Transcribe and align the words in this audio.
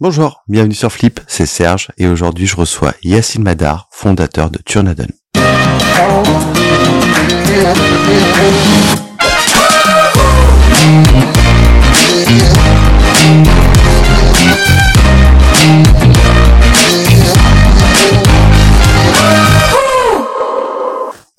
Bonjour, 0.00 0.44
bienvenue 0.46 0.76
sur 0.76 0.92
Flip, 0.92 1.18
c'est 1.26 1.44
Serge 1.44 1.88
et 1.98 2.06
aujourd'hui 2.06 2.46
je 2.46 2.54
reçois 2.54 2.94
Yacine 3.02 3.42
Madar, 3.42 3.88
fondateur 3.90 4.48
de 4.48 4.58
Turnadon. 4.64 5.08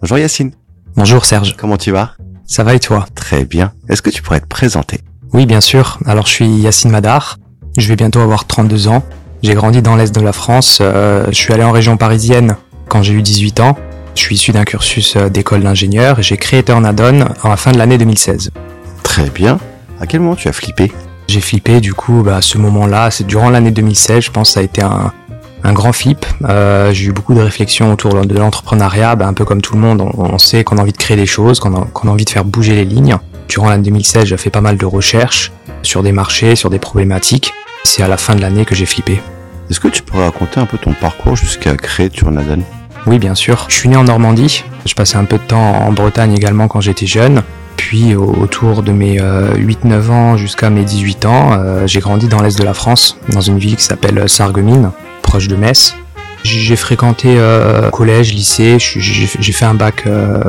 Bonjour 0.01 0.17
Yacine. 0.17 0.51
Bonjour 0.97 1.23
Serge. 1.23 1.55
Comment 1.55 1.77
tu 1.77 1.91
vas? 1.91 2.11
Ça 2.45 2.65
va 2.65 2.73
et 2.73 2.81
toi? 2.81 3.05
Très 3.15 3.45
bien. 3.45 3.71
Est-ce 3.87 4.01
que 4.01 4.09
tu 4.09 4.21
pourrais 4.21 4.41
te 4.41 4.47
présenter? 4.47 4.99
Oui, 5.31 5.45
bien 5.45 5.61
sûr. 5.61 5.97
Alors 6.05 6.25
je 6.27 6.33
suis 6.33 6.49
Yacine 6.49 6.91
Madar. 6.91 7.37
Je 7.79 7.87
vais 7.87 7.95
bientôt 7.95 8.19
avoir 8.19 8.45
32 8.45 8.89
ans. 8.89 9.03
J'ai 9.41 9.53
grandi 9.53 9.81
dans 9.81 9.95
l'est 9.95 10.13
de 10.13 10.19
la 10.19 10.33
France. 10.33 10.79
Euh, 10.81 11.25
je 11.29 11.35
suis 11.35 11.53
allé 11.53 11.63
en 11.63 11.71
région 11.71 11.95
parisienne 11.95 12.57
quand 12.89 13.03
j'ai 13.03 13.13
eu 13.13 13.21
18 13.21 13.61
ans. 13.61 13.77
Je 14.15 14.19
suis 14.19 14.35
issu 14.35 14.51
d'un 14.51 14.65
cursus 14.65 15.15
euh, 15.15 15.29
d'école 15.29 15.61
d'ingénieur 15.61 16.19
et 16.19 16.23
j'ai 16.23 16.35
créé 16.35 16.61
Turnadon 16.61 17.25
à 17.41 17.47
la 17.47 17.55
fin 17.55 17.71
de 17.71 17.77
l'année 17.77 17.97
2016. 17.97 18.51
Très 19.03 19.29
bien. 19.29 19.59
À 20.01 20.07
quel 20.07 20.19
moment 20.19 20.35
tu 20.35 20.49
as 20.49 20.51
flippé? 20.51 20.91
J'ai 21.29 21.39
flippé 21.39 21.79
du 21.79 21.93
coup 21.93 22.21
bah, 22.21 22.35
à 22.35 22.41
ce 22.41 22.57
moment-là, 22.57 23.11
c'est 23.11 23.25
durant 23.25 23.49
l'année 23.49 23.71
2016, 23.71 24.25
je 24.25 24.31
pense 24.31 24.49
que 24.49 24.53
ça 24.55 24.59
a 24.59 24.63
été 24.63 24.81
un, 24.81 25.13
un 25.63 25.71
grand 25.71 25.93
flip. 25.93 26.25
Euh, 26.43 26.91
j'ai 26.91 27.05
eu 27.05 27.11
beaucoup 27.13 27.33
de 27.33 27.39
réflexions 27.39 27.93
autour 27.93 28.25
de 28.25 28.37
l'entrepreneuriat, 28.37 29.15
bah, 29.15 29.25
un 29.25 29.33
peu 29.33 29.45
comme 29.45 29.61
tout 29.61 29.75
le 29.75 29.79
monde, 29.79 30.01
on, 30.01 30.37
sait 30.37 30.65
qu'on 30.65 30.77
a 30.79 30.81
envie 30.81 30.91
de 30.91 30.97
créer 30.97 31.15
des 31.15 31.25
choses, 31.25 31.61
qu'on 31.61 31.73
a, 31.75 31.85
qu'on 31.93 32.09
a 32.09 32.11
envie 32.11 32.25
de 32.25 32.29
faire 32.29 32.43
bouger 32.43 32.75
les 32.75 32.85
lignes. 32.85 33.17
Durant 33.47 33.69
l'année 33.69 33.83
2016, 33.83 34.25
j'ai 34.25 34.37
fait 34.37 34.49
pas 34.49 34.61
mal 34.61 34.75
de 34.75 34.85
recherches 34.85 35.53
sur 35.81 36.03
des 36.03 36.11
marchés, 36.11 36.57
sur 36.57 36.69
des 36.69 36.79
problématiques. 36.79 37.53
C'est 37.83 38.03
à 38.03 38.07
la 38.07 38.17
fin 38.17 38.35
de 38.35 38.41
l'année 38.41 38.65
que 38.65 38.75
j'ai 38.75 38.85
flippé. 38.85 39.21
Est-ce 39.69 39.79
que 39.79 39.87
tu 39.87 40.01
pourrais 40.01 40.25
raconter 40.25 40.59
un 40.59 40.65
peu 40.65 40.77
ton 40.77 40.93
parcours 40.93 41.35
jusqu'à 41.35 41.75
créer 41.75 42.09
Turnadon 42.09 42.61
Oui, 43.05 43.19
bien 43.19 43.35
sûr. 43.35 43.65
Je 43.69 43.75
suis 43.75 43.89
né 43.89 43.95
en 43.95 44.03
Normandie. 44.03 44.63
Je 44.85 44.93
passais 44.93 45.17
un 45.17 45.25
peu 45.25 45.37
de 45.37 45.43
temps 45.43 45.87
en 45.87 45.91
Bretagne 45.91 46.33
également 46.33 46.67
quand 46.67 46.81
j'étais 46.81 47.05
jeune. 47.05 47.43
Puis 47.77 48.13
autour 48.15 48.83
de 48.83 48.91
mes 48.91 49.19
8-9 49.19 49.21
euh, 49.21 50.09
ans 50.09 50.37
jusqu'à 50.37 50.69
mes 50.69 50.83
18 50.83 51.25
ans, 51.25 51.53
euh, 51.53 51.87
j'ai 51.87 52.01
grandi 52.01 52.27
dans 52.27 52.41
l'est 52.41 52.57
de 52.57 52.63
la 52.63 52.73
France, 52.73 53.17
dans 53.29 53.41
une 53.41 53.57
ville 53.57 53.77
qui 53.77 53.83
s'appelle 53.83 54.27
Sarreguemines, 54.27 54.91
proche 55.21 55.47
de 55.47 55.55
Metz. 55.55 55.95
J'ai 56.43 56.75
fréquenté 56.75 57.35
euh, 57.37 57.89
collège, 57.89 58.33
lycée, 58.33 58.77
j'ai 58.79 59.53
fait 59.53 59.65
un 59.65 59.73
bac 59.73 60.05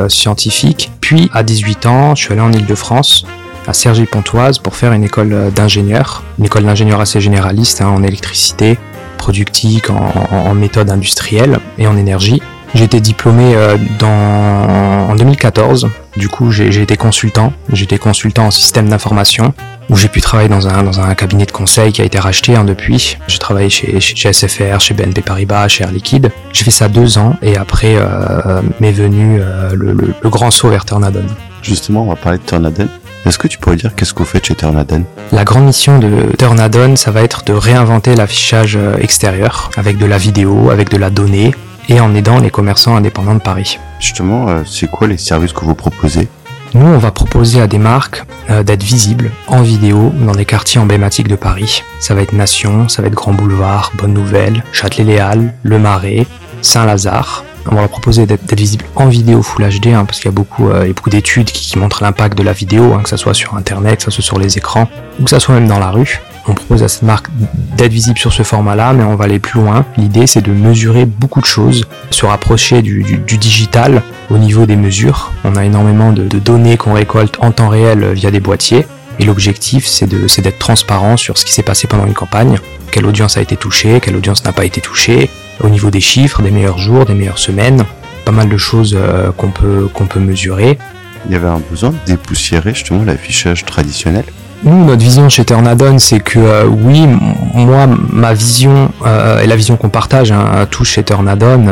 scientifique. 0.09 0.91
Puis 1.01 1.31
à 1.33 1.43
18 1.43 1.87
ans, 1.87 2.15
je 2.15 2.25
suis 2.25 2.33
allé 2.33 2.43
en 2.43 2.53
Ile-de-France 2.53 3.25
à 3.67 3.73
Cergy-Pontoise 3.73 4.59
pour 4.59 4.77
faire 4.77 4.93
une 4.93 5.05
école 5.05 5.51
d'ingénieur, 5.55 6.23
une 6.39 6.47
école 6.47 6.65
d'ingénieur 6.65 7.01
assez 7.01 7.21
généraliste 7.21 7.83
hein, 7.83 7.89
en 7.89 8.03
électricité, 8.03 8.79
productique, 9.19 9.91
en, 9.91 10.55
méthode 10.55 10.91
industrielle 10.91 11.61
et 11.79 11.87
en 11.87 11.97
énergie. 11.97 12.43
J'ai 12.75 12.85
été 12.85 13.01
diplômé 13.01 13.55
euh, 13.55 13.77
en 14.03 15.15
2014. 15.15 15.89
Du 16.17 16.29
coup, 16.29 16.51
j'ai 16.51 16.83
été 16.83 16.97
consultant. 16.97 17.53
J'étais 17.73 17.99
consultant 17.99 18.47
en 18.47 18.51
système 18.51 18.89
d'information 18.89 19.53
où 19.91 19.97
j'ai 19.97 20.09
pu 20.09 20.21
travailler 20.21 20.49
dans 20.49 20.69
un, 20.69 20.85
dans 20.85 21.01
un 21.01 21.15
cabinet 21.15 21.47
de 21.47 21.51
conseil 21.51 21.93
qui 21.93 22.01
a 22.01 22.05
été 22.05 22.19
racheté 22.19 22.55
hein, 22.55 22.65
depuis. 22.65 23.19
J'ai 23.27 23.39
travaillé 23.39 23.69
chez, 23.69 24.01
chez, 24.01 24.33
SFR, 24.33 24.79
chez 24.79 24.95
BNP 24.95 25.21
Paribas, 25.21 25.69
chez 25.69 25.85
Air 25.85 25.91
Liquide. 25.91 26.31
J'ai 26.53 26.65
fait 26.65 26.71
ça 26.71 26.89
deux 26.89 27.19
ans 27.19 27.37
et 27.43 27.57
après 27.57 27.97
euh, 27.97 28.63
m'est 28.79 28.93
venu 28.93 29.41
euh, 29.41 29.75
le, 29.75 29.93
le, 29.93 30.31
grand 30.31 30.53
saut 30.53 30.71
vers 30.71 30.85
Tornadon. 30.85 31.27
Justement, 31.63 32.05
on 32.05 32.09
va 32.09 32.17
parler 32.17 32.39
de 32.39 32.45
Tornadon. 32.45 32.89
Est-ce 33.27 33.39
que 33.39 33.49
tu 33.49 33.59
pourrais 33.59 33.77
dire 33.77 33.95
qu'est-ce 33.95 34.15
que 34.15 34.21
vous 34.21 34.25
faites 34.25 34.47
chez 34.47 34.55
Turnadon 34.55 35.05
La 35.33 35.45
grande 35.45 35.67
mission 35.67 35.99
de 35.99 36.35
Turnadon, 36.39 36.97
ça 36.97 37.11
va 37.11 37.23
être 37.23 37.45
de 37.45 37.53
réinventer 37.53 38.15
l'affichage 38.15 38.77
euh, 38.77 38.97
extérieur 38.99 39.71
avec 39.77 39.99
de 39.99 40.07
la 40.07 40.17
vidéo, 40.17 40.71
avec 40.71 40.89
de 40.89 40.97
la 40.97 41.11
donnée 41.11 41.55
et 41.89 42.01
en 42.01 42.15
aidant 42.15 42.39
les 42.39 42.51
commerçants 42.51 42.97
indépendants 42.97 43.35
de 43.35 43.41
Paris. 43.41 43.79
Justement, 43.99 44.49
euh, 44.49 44.63
c'est 44.65 44.91
quoi 44.91 45.07
les 45.07 45.19
services 45.19 45.53
que 45.53 45.65
vous 45.65 45.75
proposez 45.75 46.29
nous, 46.73 46.87
on 46.87 46.99
va 46.99 47.11
proposer 47.11 47.61
à 47.61 47.67
des 47.67 47.79
marques 47.79 48.23
euh, 48.49 48.63
d'être 48.63 48.85
visibles 48.85 49.33
en 49.49 49.61
vidéo 49.61 50.13
dans 50.21 50.31
des 50.31 50.45
quartiers 50.45 50.81
emblématiques 50.81 51.27
de 51.27 51.35
Paris. 51.35 51.83
Ça 51.99 52.15
va 52.15 52.23
être 52.23 52.33
Nation, 52.33 52.89
ça 52.89 53.03
va 53.03 53.09
être 53.09 53.15
Grand 53.15 53.33
Boulevard, 53.33 53.91
Bonne 53.97 54.13
Nouvelle, 54.13 54.63
Châtelet-Léal, 54.71 55.53
Le 55.65 55.79
Marais, 55.81 56.29
Saint-Lazare. 56.63 57.45
On 57.73 57.77
va 57.77 57.87
proposer 57.87 58.27
d'être 58.27 58.53
visible 58.55 58.85
en 58.97 59.07
vidéo 59.07 59.43
Full 59.43 59.65
HD, 59.65 59.89
hein, 59.89 60.05
parce 60.05 60.19
qu'il 60.19 60.27
y 60.27 60.29
a 60.29 60.33
beaucoup, 60.33 60.71
euh, 60.71 60.93
d'études 61.07 61.47
qui, 61.47 61.79
montrent 61.79 62.03
l'impact 62.03 62.37
de 62.37 62.43
la 62.43 62.53
vidéo, 62.53 62.95
hein, 62.95 63.01
que 63.03 63.09
ce 63.09 63.17
soit 63.17 63.33
sur 63.33 63.55
Internet, 63.55 63.99
que 63.99 64.05
ce 64.05 64.11
soit 64.11 64.25
sur 64.25 64.39
les 64.39 64.59
écrans, 64.59 64.89
ou 65.21 65.25
que 65.25 65.31
ce 65.31 65.39
soit 65.39 65.55
même 65.55 65.69
dans 65.69 65.79
la 65.79 65.91
rue. 65.91 66.21
On 66.49 66.55
propose 66.55 66.83
à 66.83 66.89
cette 66.89 67.03
marque 67.03 67.29
d'être 67.77 67.93
visible 67.93 68.19
sur 68.19 68.33
ce 68.33 68.43
format-là, 68.43 68.93
mais 68.93 69.05
on 69.05 69.15
va 69.15 69.27
aller 69.27 69.39
plus 69.39 69.61
loin. 69.61 69.85
L'idée, 69.97 70.27
c'est 70.27 70.41
de 70.41 70.51
mesurer 70.51 71.05
beaucoup 71.05 71.41
de 71.41 71.47
choses, 71.47 71.87
se 72.11 72.27
rapprocher 72.27 72.83
du, 72.83 73.05
digital 73.39 74.03
au 74.31 74.39
niveau 74.39 74.67
des 74.67 74.77
mesures. 74.77 75.31
On 75.45 75.55
a 75.55 75.65
énormément 75.65 76.13
de, 76.13 76.25
de 76.25 76.39
données 76.41 76.77
qu'on 76.77 76.95
récolte 76.95 77.37
en 77.41 77.53
temps 77.53 77.69
réel 77.69 78.15
via 78.15 78.33
des 78.33 78.41
boîtiers. 78.41 78.85
Et 79.21 79.25
l'objectif, 79.25 79.87
c'est 79.87 80.07
d'être 80.09 80.59
transparent 80.59 81.17
sur 81.17 81.37
ce 81.39 81.45
qui 81.45 81.53
s'est 81.53 81.63
passé 81.63 81.87
pendant 81.87 82.07
une 82.07 82.15
campagne, 82.15 82.59
quelle 82.91 83.07
audience 83.07 83.37
a 83.37 83.43
été 83.43 83.55
touchée, 83.55 84.01
quelle 84.01 84.17
audience 84.17 84.45
n'a 84.45 84.53
pas 84.53 84.65
été 84.65 84.81
touchée, 84.81 85.29
au 85.63 85.69
niveau 85.69 85.91
des 85.91 86.01
chiffres, 86.01 86.43
des 86.43 86.51
meilleurs 86.51 86.79
jours, 86.79 87.05
des 87.05 87.15
meilleures 87.15 87.39
semaines, 87.39 87.85
pas 88.25 88.33
mal 88.33 88.49
de 88.49 88.57
choses 88.57 88.97
euh, 88.99 89.33
qu'on 89.33 89.51
peut, 89.51 89.89
qu'on 89.93 90.07
peut 90.07 90.21
mesurer. 90.21 90.79
Il 91.27 91.33
y 91.33 91.35
avait 91.35 91.49
un 91.49 91.61
besoin 91.71 91.91
de 91.91 91.97
dépoussiérer 92.07 92.75
justement 92.75 93.05
l'affichage 93.05 93.65
traditionnel 93.65 94.25
nous, 94.63 94.85
notre 94.85 95.03
vision 95.03 95.27
chez 95.31 95.43
Ternadon, 95.43 95.99
c'est 95.99 96.21
que 96.21 96.39
euh, 96.39 96.67
oui, 96.67 97.07
moi, 97.55 97.89
ma 98.11 98.35
vision 98.35 98.91
euh, 99.07 99.41
et 99.41 99.47
la 99.47 99.57
vision 99.57 99.79
qu'on 99.79 99.89
partage 99.89 100.33
hein, 100.33 100.45
à 100.55 100.67
tous 100.67 100.85
chez 100.85 101.03
Ternadon, 101.03 101.65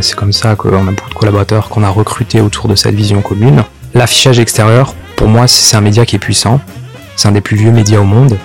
c'est 0.00 0.14
comme 0.14 0.32
ça 0.32 0.56
qu'on 0.56 0.88
a 0.88 0.90
beaucoup 0.90 1.10
de 1.10 1.14
collaborateurs 1.14 1.68
qu'on 1.68 1.82
a 1.82 1.90
recrutés 1.90 2.40
autour 2.40 2.68
de 2.68 2.76
cette 2.76 2.94
vision 2.94 3.20
commune. 3.20 3.62
L'affichage 3.92 4.38
extérieur, 4.38 4.94
pour 5.16 5.28
moi, 5.28 5.46
c'est 5.48 5.76
un 5.76 5.82
média 5.82 6.06
qui 6.06 6.16
est 6.16 6.18
puissant. 6.18 6.62
C'est 7.14 7.28
un 7.28 7.32
des 7.32 7.42
plus 7.42 7.58
vieux 7.58 7.72
médias 7.72 8.00
au 8.00 8.04
monde. 8.04 8.38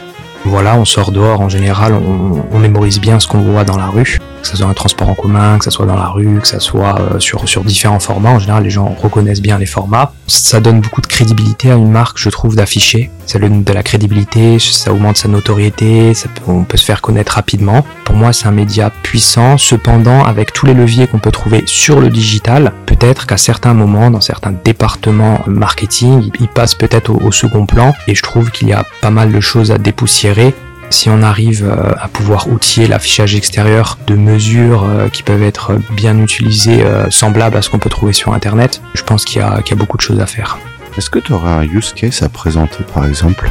Voilà, 0.44 0.75
on 0.75 0.83
sort 0.83 1.13
dehors 1.13 1.39
en 1.39 1.47
général, 1.47 1.94
on, 1.94 2.44
on 2.51 2.59
mémorise 2.59 3.00
bien 3.00 3.22
ce 3.22 3.29
qu'on 3.29 3.39
voit 3.39 3.63
dans 3.63 3.77
la 3.77 3.88
rue 3.88 4.19
que 4.45 4.51
ce 4.51 4.57
soit 4.57 4.67
un 4.67 4.73
transport 4.75 5.09
en 5.09 5.16
commun, 5.16 5.57
que 5.57 5.66
ce 5.66 5.72
soit 5.72 5.88
dans 5.88 5.95
la 5.95 6.07
rue, 6.07 6.39
que 6.39 6.47
ce 6.47 6.59
soit 6.59 7.00
euh, 7.00 7.19
sur, 7.19 7.50
sur 7.50 7.63
différents 7.63 8.00
formats. 8.00 8.29
En 8.29 8.39
général, 8.39 8.63
les 8.63 8.69
gens 8.69 8.95
reconnaissent 9.01 9.41
bien 9.41 9.57
les 9.57 9.66
formats. 9.66 10.13
Ça 10.28 10.59
donne 10.59 10.81
beaucoup 10.81 11.01
de 11.01 11.07
crédibilité 11.07 11.72
à 11.72 11.75
une 11.75 11.89
marque, 11.89 12.19
je 12.19 12.29
trouve, 12.29 12.56
d'afficher. 12.56 13.09
Ça 13.25 13.39
donne 13.39 13.63
de 13.63 13.73
la 13.73 13.81
crédibilité, 13.81 14.59
ça 14.59 14.94
augmente 14.94 15.17
sa 15.17 15.28
notoriété, 15.29 16.13
ça 16.13 16.29
on 16.45 16.63
peut 16.63 16.78
se 16.78 16.85
faire 16.85 17.01
connaître 17.01 17.33
rapidement. 17.33 17.83
Pour 18.03 18.16
moi, 18.16 18.33
c'est 18.33 18.45
un 18.45 18.51
média 18.51 18.91
puissant. 18.91 19.57
Cependant, 19.57 20.23
avec 20.23 20.53
tous 20.53 20.67
les 20.67 20.75
leviers 20.75 21.07
qu'on 21.07 21.17
peut 21.17 21.31
trouver 21.31 21.63
sur 21.66 22.00
le 22.00 22.12
digital, 22.12 22.72
peut-être 22.85 23.25
qu'à 23.25 23.38
certains 23.38 23.73
moments, 23.73 24.12
dans 24.12 24.22
certains 24.22 24.53
départements 24.63 25.39
marketing, 25.47 26.29
il 26.39 26.47
passe 26.50 26.75
peut-être 26.75 27.09
au 27.09 27.31
second 27.31 27.66
plan. 27.66 27.95
Et 28.07 28.13
je 28.13 28.22
trouve 28.22 28.51
qu'il 28.51 28.67
y 28.67 28.73
a 28.73 28.85
pas 29.01 29.09
mal 29.09 29.31
de 29.31 29.39
choses 29.39 29.72
à 29.72 29.79
dépoussiérer 29.79 30.53
si 30.90 31.09
on 31.09 31.22
arrive 31.22 31.66
euh, 31.66 31.94
à 32.00 32.07
pouvoir 32.07 32.47
outiller 32.47 32.88
l'affichage 32.88 33.35
extérieur 33.35 33.97
de 34.07 34.16
mesures 34.16 34.84
euh, 34.84 35.09
qui 35.09 35.23
peuvent 35.23 35.44
être 35.44 35.73
bien 35.91 36.18
utilisées, 36.19 36.84
euh, 36.84 37.09
semblables 37.09 37.57
à 37.57 37.62
ce 37.62 37.69
qu'on 37.69 37.79
peut 37.79 37.90
trouver 37.90 38.13
sur 38.13 38.34
Internet, 38.34 38.81
je 38.94 39.03
pense 39.03 39.25
qu'il 39.25 39.41
y, 39.41 39.44
a 39.44 39.75
beaucoup 39.75 39.97
de 39.97 40.01
choses 40.01 40.19
à 40.19 40.25
faire. 40.25 40.57
Est-ce 40.97 41.09
que 41.09 41.19
tu 41.19 41.34
aurais 41.34 41.51
un 41.51 41.63
use 41.63 41.94
case 41.94 42.24
à 42.24 42.29
présenter 42.29 42.84
par 42.94 43.06
exemple? 43.06 43.50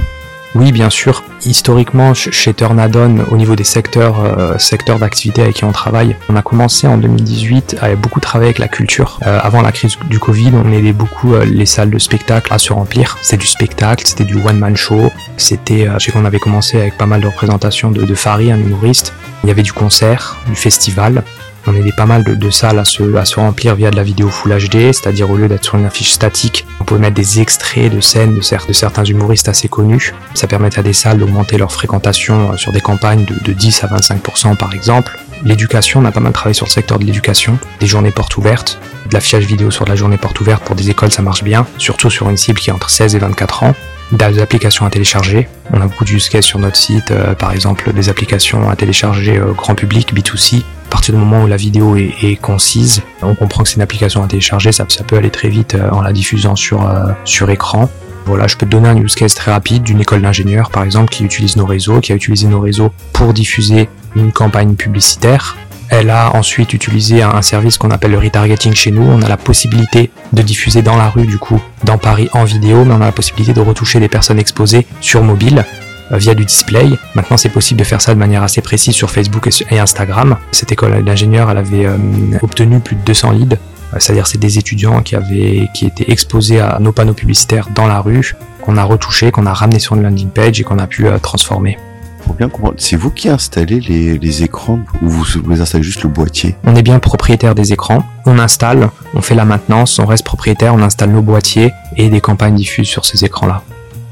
Oui, 0.54 0.70
bien 0.70 0.88
sûr. 0.88 1.24
Historiquement, 1.44 2.14
chez 2.14 2.54
Turnadon, 2.54 3.24
au 3.30 3.36
niveau 3.36 3.56
des 3.56 3.64
secteurs, 3.64 4.20
euh, 4.20 4.56
secteurs 4.58 5.00
d'activité 5.00 5.42
avec 5.42 5.56
qui 5.56 5.64
on 5.64 5.72
travaille, 5.72 6.16
on 6.28 6.36
a 6.36 6.42
commencé 6.42 6.86
en 6.86 6.96
2018 6.96 7.78
à 7.82 7.96
beaucoup 7.96 8.20
travailler 8.20 8.50
avec 8.50 8.60
la 8.60 8.68
culture. 8.68 9.18
Euh, 9.26 9.40
avant 9.42 9.62
la 9.62 9.72
crise 9.72 9.98
du 10.08 10.20
Covid, 10.20 10.52
on 10.54 10.70
aidait 10.70 10.92
beaucoup 10.92 11.34
euh, 11.34 11.44
les 11.44 11.66
salles 11.66 11.90
de 11.90 11.98
spectacle 11.98 12.52
à 12.52 12.58
se 12.58 12.72
remplir. 12.72 13.18
C'était 13.20 13.38
du 13.38 13.46
spectacle, 13.48 14.06
c'était 14.06 14.24
du 14.24 14.36
one-man 14.36 14.76
show. 14.76 15.10
C'était, 15.36 15.88
je 15.98 16.04
sais 16.04 16.12
qu'on 16.12 16.24
avait 16.24 16.38
commencé 16.38 16.80
avec 16.80 16.96
pas 16.96 17.06
mal 17.06 17.20
de 17.20 17.26
représentations 17.26 17.90
de, 17.90 18.04
de 18.04 18.14
Fari, 18.14 18.52
un 18.52 18.58
humoriste. 18.58 19.12
Il 19.44 19.48
y 19.48 19.50
avait 19.50 19.62
du 19.62 19.74
concert, 19.74 20.38
du 20.46 20.56
festival. 20.56 21.22
On 21.66 21.74
aidait 21.74 21.92
pas 21.92 22.06
mal 22.06 22.24
de, 22.24 22.50
salles 22.50 22.78
à 22.78 22.84
se, 22.86 23.34
remplir 23.34 23.74
via 23.74 23.90
de 23.90 23.96
la 23.96 24.02
vidéo 24.02 24.30
Full 24.30 24.56
HD, 24.56 24.92
c'est-à-dire 24.92 25.28
au 25.28 25.36
lieu 25.36 25.48
d'être 25.48 25.64
sur 25.64 25.74
une 25.74 25.84
affiche 25.84 26.12
statique, 26.12 26.66
on 26.80 26.84
pouvait 26.84 27.00
mettre 27.00 27.14
des 27.14 27.40
extraits 27.40 27.92
de 27.92 28.00
scènes 28.00 28.34
de, 28.34 28.40
certains 28.40 29.04
humoristes 29.04 29.50
assez 29.50 29.68
connus. 29.68 30.14
Ça 30.32 30.46
permettait 30.46 30.78
à 30.78 30.82
des 30.82 30.94
salles 30.94 31.18
d'augmenter 31.18 31.58
leur 31.58 31.72
fréquentation 31.72 32.52
euh, 32.52 32.56
sur 32.56 32.72
des 32.72 32.80
campagnes 32.80 33.26
de, 33.26 33.34
de 33.44 33.52
10 33.52 33.84
à 33.84 33.88
25% 33.88 34.56
par 34.56 34.72
exemple. 34.72 35.18
L'éducation, 35.44 36.00
on 36.00 36.06
a 36.06 36.10
pas 36.10 36.20
mal 36.20 36.32
travaillé 36.32 36.54
sur 36.54 36.64
le 36.64 36.72
secteur 36.72 36.98
de 36.98 37.04
l'éducation, 37.04 37.58
des 37.80 37.86
journées 37.86 38.12
portes 38.12 38.38
ouvertes, 38.38 38.78
de 39.10 39.14
l'affichage 39.14 39.44
vidéo 39.44 39.70
sur 39.70 39.84
la 39.84 39.94
journée 39.94 40.16
porte 40.16 40.40
ouverte 40.40 40.64
pour 40.64 40.74
des 40.74 40.88
écoles, 40.88 41.12
ça 41.12 41.20
marche 41.20 41.44
bien, 41.44 41.66
surtout 41.76 42.08
sur 42.08 42.30
une 42.30 42.38
cible 42.38 42.60
qui 42.60 42.70
est 42.70 42.72
entre 42.72 42.88
16 42.88 43.14
et 43.14 43.18
24 43.18 43.62
ans 43.64 43.74
des 44.12 44.40
applications 44.40 44.86
à 44.86 44.90
télécharger. 44.90 45.48
On 45.72 45.80
a 45.80 45.86
beaucoup 45.86 46.04
de 46.04 46.10
use 46.10 46.28
cases 46.28 46.44
sur 46.44 46.58
notre 46.58 46.76
site, 46.76 47.10
euh, 47.10 47.34
par 47.34 47.52
exemple 47.52 47.92
des 47.92 48.08
applications 48.08 48.68
à 48.68 48.76
télécharger 48.76 49.38
euh, 49.38 49.52
grand 49.52 49.74
public, 49.74 50.14
B2C. 50.14 50.62
À 50.86 50.90
partir 50.90 51.14
du 51.14 51.20
moment 51.20 51.42
où 51.42 51.46
la 51.46 51.56
vidéo 51.56 51.96
est, 51.96 52.40
concise, 52.40 53.02
on 53.22 53.34
comprend 53.34 53.64
que 53.64 53.68
c'est 53.68 53.76
une 53.76 53.82
application 53.82 54.22
à 54.22 54.28
télécharger, 54.28 54.70
ça, 54.70 54.86
ça, 54.88 55.02
peut 55.02 55.16
aller 55.16 55.30
très 55.30 55.48
vite 55.48 55.74
euh, 55.74 55.90
en 55.90 56.02
la 56.02 56.12
diffusant 56.12 56.54
sur, 56.54 56.88
sur 57.24 57.50
écran. 57.50 57.90
Voilà, 58.26 58.46
je 58.46 58.56
peux 58.56 58.64
te 58.64 58.70
donner 58.70 58.88
un 58.88 58.96
use 58.96 59.14
case 59.16 59.34
très 59.34 59.50
rapide 59.50 59.82
d'une 59.82 60.00
école 60.00 60.22
d'ingénieurs, 60.22 60.70
par 60.70 60.84
exemple, 60.84 61.12
qui 61.12 61.24
utilise 61.24 61.56
nos 61.56 61.66
réseaux, 61.66 62.00
qui 62.00 62.12
a 62.12 62.14
utilisé 62.14 62.46
nos 62.46 62.60
réseaux 62.60 62.90
pour 63.12 63.34
diffuser 63.34 63.88
une 64.14 64.32
campagne 64.32 64.76
publicitaire. 64.76 65.56
Elle 65.96 66.10
a 66.10 66.34
ensuite 66.34 66.72
utilisé 66.72 67.22
un 67.22 67.40
service 67.40 67.78
qu'on 67.78 67.92
appelle 67.92 68.10
le 68.10 68.18
retargeting 68.18 68.74
chez 68.74 68.90
nous. 68.90 69.02
On 69.02 69.22
a 69.22 69.28
la 69.28 69.36
possibilité 69.36 70.10
de 70.32 70.42
diffuser 70.42 70.82
dans 70.82 70.96
la 70.96 71.08
rue, 71.08 71.24
du 71.24 71.38
coup, 71.38 71.62
dans 71.84 71.98
Paris 71.98 72.28
en 72.32 72.42
vidéo, 72.42 72.84
mais 72.84 72.94
on 72.94 73.00
a 73.00 73.06
la 73.06 73.12
possibilité 73.12 73.52
de 73.52 73.60
retoucher 73.60 74.00
les 74.00 74.08
personnes 74.08 74.40
exposées 74.40 74.88
sur 75.00 75.22
mobile 75.22 75.64
euh, 76.10 76.16
via 76.16 76.34
du 76.34 76.44
display. 76.44 76.90
Maintenant, 77.14 77.36
c'est 77.36 77.48
possible 77.48 77.78
de 77.78 77.84
faire 77.84 78.00
ça 78.00 78.12
de 78.12 78.18
manière 78.18 78.42
assez 78.42 78.60
précise 78.60 78.92
sur 78.92 79.08
Facebook 79.08 79.48
et 79.70 79.78
Instagram. 79.78 80.36
Cette 80.50 80.72
école 80.72 81.04
d'ingénieurs, 81.04 81.48
elle 81.48 81.58
avait 81.58 81.86
euh, 81.86 81.96
obtenu 82.42 82.80
plus 82.80 82.96
de 82.96 83.02
200 83.02 83.30
leads 83.30 83.54
euh, 83.54 83.98
c'est-à-dire 84.00 84.26
c'est 84.26 84.38
des 84.38 84.58
étudiants 84.58 85.00
qui 85.00 85.14
avaient 85.14 85.68
qui 85.74 85.86
étaient 85.86 86.10
exposés 86.10 86.58
à 86.58 86.78
nos 86.80 86.90
panneaux 86.90 87.14
publicitaires 87.14 87.68
dans 87.72 87.86
la 87.86 88.00
rue, 88.00 88.34
qu'on 88.62 88.76
a 88.78 88.82
retouché, 88.82 89.30
qu'on 89.30 89.46
a 89.46 89.54
ramené 89.54 89.78
sur 89.78 89.94
une 89.94 90.02
landing 90.02 90.30
page 90.30 90.60
et 90.60 90.64
qu'on 90.64 90.80
a 90.80 90.88
pu 90.88 91.06
transformer. 91.22 91.78
Pour 92.24 92.34
bien 92.34 92.48
comprendre, 92.48 92.76
c'est 92.78 92.96
vous 92.96 93.10
qui 93.10 93.28
installez 93.28 93.80
les, 93.80 94.18
les 94.18 94.42
écrans 94.42 94.80
ou 95.02 95.08
vous, 95.08 95.24
vous 95.44 95.60
installez 95.60 95.84
juste 95.84 96.02
le 96.02 96.08
boîtier? 96.08 96.56
On 96.64 96.74
est 96.74 96.82
bien 96.82 96.98
propriétaire 96.98 97.54
des 97.54 97.72
écrans. 97.72 98.02
On 98.24 98.38
installe, 98.38 98.88
on 99.14 99.20
fait 99.20 99.34
la 99.34 99.44
maintenance, 99.44 99.98
on 99.98 100.06
reste 100.06 100.24
propriétaire, 100.24 100.74
on 100.74 100.82
installe 100.82 101.10
nos 101.10 101.22
boîtiers 101.22 101.70
et 101.96 102.08
des 102.08 102.20
campagnes 102.20 102.54
diffusent 102.54 102.88
sur 102.88 103.04
ces 103.04 103.24
écrans-là. 103.24 103.62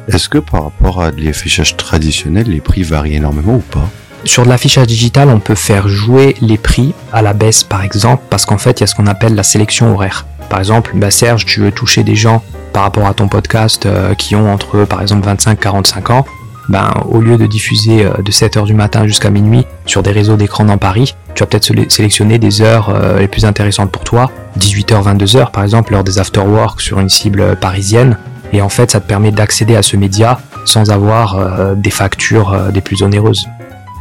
Est-ce 0.08 0.28
que 0.28 0.38
par 0.38 0.64
rapport 0.64 1.02
à 1.02 1.10
l'affichage 1.12 1.76
traditionnel, 1.76 2.48
les 2.48 2.60
prix 2.60 2.82
varient 2.82 3.16
énormément 3.16 3.54
ou 3.54 3.60
pas? 3.60 3.88
Sur 4.24 4.44
de 4.44 4.50
l'affichage 4.50 4.86
digital, 4.86 5.28
on 5.28 5.40
peut 5.40 5.54
faire 5.54 5.88
jouer 5.88 6.36
les 6.40 6.58
prix 6.58 6.94
à 7.12 7.22
la 7.22 7.32
baisse, 7.32 7.64
par 7.64 7.82
exemple, 7.82 8.22
parce 8.30 8.44
qu'en 8.44 8.58
fait, 8.58 8.78
il 8.78 8.82
y 8.82 8.84
a 8.84 8.86
ce 8.86 8.94
qu'on 8.94 9.06
appelle 9.06 9.34
la 9.34 9.42
sélection 9.42 9.92
horaire. 9.94 10.26
Par 10.48 10.58
exemple, 10.58 10.92
bah 10.94 11.10
Serge, 11.10 11.46
tu 11.46 11.60
veux 11.60 11.72
toucher 11.72 12.04
des 12.04 12.14
gens 12.14 12.42
par 12.72 12.82
rapport 12.82 13.06
à 13.06 13.14
ton 13.14 13.26
podcast 13.28 13.86
euh, 13.86 14.14
qui 14.14 14.36
ont 14.36 14.52
entre, 14.52 14.84
par 14.84 15.02
exemple, 15.02 15.24
25 15.24 15.58
45 15.58 16.10
ans. 16.10 16.26
Ben, 16.72 16.90
au 17.10 17.20
lieu 17.20 17.36
de 17.36 17.46
diffuser 17.46 18.06
euh, 18.06 18.22
de 18.22 18.32
7h 18.32 18.64
du 18.64 18.72
matin 18.72 19.06
jusqu'à 19.06 19.28
minuit 19.28 19.66
sur 19.84 20.02
des 20.02 20.10
réseaux 20.10 20.36
d'écran 20.36 20.64
dans 20.64 20.78
Paris, 20.78 21.14
tu 21.34 21.42
vas 21.42 21.46
peut-être 21.46 21.70
sélectionner 21.92 22.38
des 22.38 22.62
heures 22.62 22.88
euh, 22.88 23.18
les 23.18 23.28
plus 23.28 23.44
intéressantes 23.44 23.92
pour 23.92 24.04
toi, 24.04 24.30
18h, 24.58 25.18
22h 25.18 25.50
par 25.50 25.64
exemple, 25.64 25.92
l'heure 25.92 26.02
des 26.02 26.18
after-work 26.18 26.80
sur 26.80 26.98
une 26.98 27.10
cible 27.10 27.56
parisienne. 27.56 28.16
Et 28.54 28.62
en 28.62 28.70
fait, 28.70 28.90
ça 28.90 29.00
te 29.00 29.06
permet 29.06 29.32
d'accéder 29.32 29.76
à 29.76 29.82
ce 29.82 29.98
média 29.98 30.40
sans 30.64 30.90
avoir 30.90 31.74
des 31.74 31.90
factures 31.90 32.70
des 32.70 32.82
plus 32.82 33.02
onéreuses. 33.02 33.46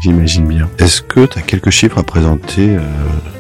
J'imagine 0.02 0.48
bien. 0.48 0.68
Est-ce 0.80 1.02
que 1.02 1.26
tu 1.28 1.38
as 1.38 1.44
quelques 1.44 1.70
chiffres 1.70 2.00
à 2.00 2.04
présenter 2.04 2.76
euh, 2.76 2.80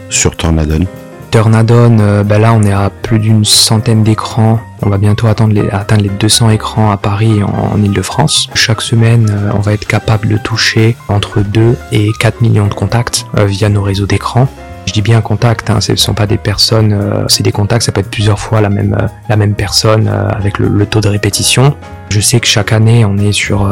sur 0.09 0.37
Tornadon 0.37 0.85
Tornadon, 1.31 1.97
euh, 2.01 2.23
ben 2.23 2.41
là 2.41 2.53
on 2.53 2.61
est 2.63 2.73
à 2.73 2.89
plus 2.89 3.17
d'une 3.17 3.45
centaine 3.45 4.03
d'écrans. 4.03 4.59
On 4.81 4.89
va 4.89 4.97
bientôt 4.97 5.27
atteindre 5.27 5.53
les, 5.53 5.69
atteindre 5.69 6.03
les 6.03 6.09
200 6.09 6.49
écrans 6.49 6.91
à 6.91 6.97
Paris 6.97 7.39
et 7.39 7.43
en, 7.43 7.81
Ile-de-France. 7.81 8.49
Chaque 8.53 8.81
semaine, 8.81 9.29
euh, 9.31 9.51
on 9.55 9.59
va 9.59 9.71
être 9.71 9.87
capable 9.87 10.27
de 10.27 10.37
toucher 10.37 10.97
entre 11.07 11.39
2 11.41 11.77
et 11.93 12.09
4 12.19 12.41
millions 12.41 12.67
de 12.67 12.73
contacts 12.73 13.25
via 13.33 13.69
nos 13.69 13.81
réseaux 13.81 14.07
d'écran. 14.07 14.49
Je 14.85 14.93
dis 14.93 15.01
bien 15.01 15.21
contact, 15.21 15.69
hein, 15.69 15.79
ce 15.79 15.93
ne 15.93 15.97
sont 15.97 16.13
pas 16.13 16.27
des 16.27 16.37
personnes, 16.37 17.25
c'est 17.27 17.43
des 17.43 17.51
contacts, 17.51 17.83
ça 17.83 17.91
peut 17.91 18.01
être 18.01 18.09
plusieurs 18.09 18.39
fois 18.39 18.59
la 18.59 18.69
même, 18.69 18.97
la 19.29 19.37
même 19.37 19.53
personne 19.53 20.07
avec 20.07 20.57
le, 20.57 20.67
le, 20.67 20.85
taux 20.85 21.01
de 21.01 21.07
répétition. 21.07 21.75
Je 22.09 22.19
sais 22.19 22.39
que 22.39 22.47
chaque 22.47 22.73
année 22.73 23.05
on 23.05 23.17
est 23.17 23.31
sur 23.31 23.69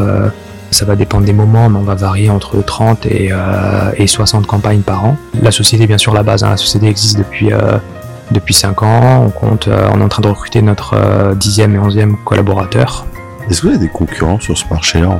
ça 0.72 0.86
va 0.86 0.96
dépendre 0.96 1.26
des 1.26 1.34
moments, 1.34 1.70
mais 1.70 1.78
on 1.78 1.84
va 1.84 1.96
varier 1.96 2.30
entre 2.30 2.62
30 2.62 3.06
et, 3.06 3.30
euh, 3.32 3.92
et 3.98 4.08
60 4.08 4.48
campagnes 4.48 4.82
par 4.82 5.06
an. 5.06 5.18
La 5.42 5.52
société, 5.52 5.88
bien 5.88 5.98
sûr, 5.98 6.14
la 6.14 6.24
base, 6.24 6.44
hein, 6.44 6.50
la 6.52 6.58
société 6.58 6.88
existe 6.88 7.18
depuis, 7.18 7.52
euh, 7.52 7.78
depuis 8.32 8.54
5 8.54 8.84
ans. 8.84 9.24
On 9.26 9.30
compte, 9.30 9.68
euh, 9.68 9.90
on 9.94 10.00
est 10.00 10.04
en 10.04 10.10
train 10.10 10.22
de 10.22 10.28
recruter 10.28 10.62
notre 10.62 10.96
euh, 10.96 11.36
dixième 11.36 11.76
et 11.76 11.80
onzième 11.80 12.18
collaborateur. 12.24 13.06
Est-ce 13.50 13.62
que 13.62 13.68
vous 13.68 13.74
avez 13.74 13.86
des 13.86 13.92
concurrents 13.92 14.40
sur 14.40 14.58
ce 14.58 14.66
marché-là? 14.70 15.20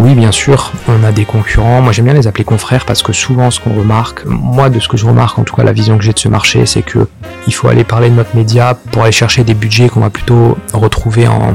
Oui, 0.00 0.14
bien 0.14 0.30
sûr, 0.30 0.70
on 0.86 1.02
a 1.02 1.10
des 1.10 1.24
concurrents. 1.24 1.80
Moi, 1.80 1.92
j'aime 1.92 2.04
bien 2.04 2.14
les 2.14 2.28
appeler 2.28 2.44
confrères 2.44 2.86
parce 2.86 3.02
que 3.02 3.12
souvent, 3.12 3.50
ce 3.50 3.58
qu'on 3.58 3.74
remarque, 3.74 4.24
moi, 4.26 4.70
de 4.70 4.78
ce 4.78 4.86
que 4.86 4.96
je 4.96 5.04
remarque, 5.04 5.38
en 5.40 5.42
tout 5.42 5.56
cas, 5.56 5.64
la 5.64 5.72
vision 5.72 5.98
que 5.98 6.04
j'ai 6.04 6.12
de 6.12 6.18
ce 6.18 6.28
marché, 6.28 6.66
c'est 6.66 6.82
que 6.82 7.08
il 7.48 7.54
faut 7.54 7.66
aller 7.66 7.82
parler 7.82 8.08
de 8.08 8.14
notre 8.14 8.36
média 8.36 8.78
pour 8.92 9.02
aller 9.02 9.12
chercher 9.12 9.42
des 9.42 9.54
budgets 9.54 9.88
qu'on 9.88 10.00
va 10.00 10.10
plutôt 10.10 10.56
retrouver 10.72 11.26
en, 11.26 11.52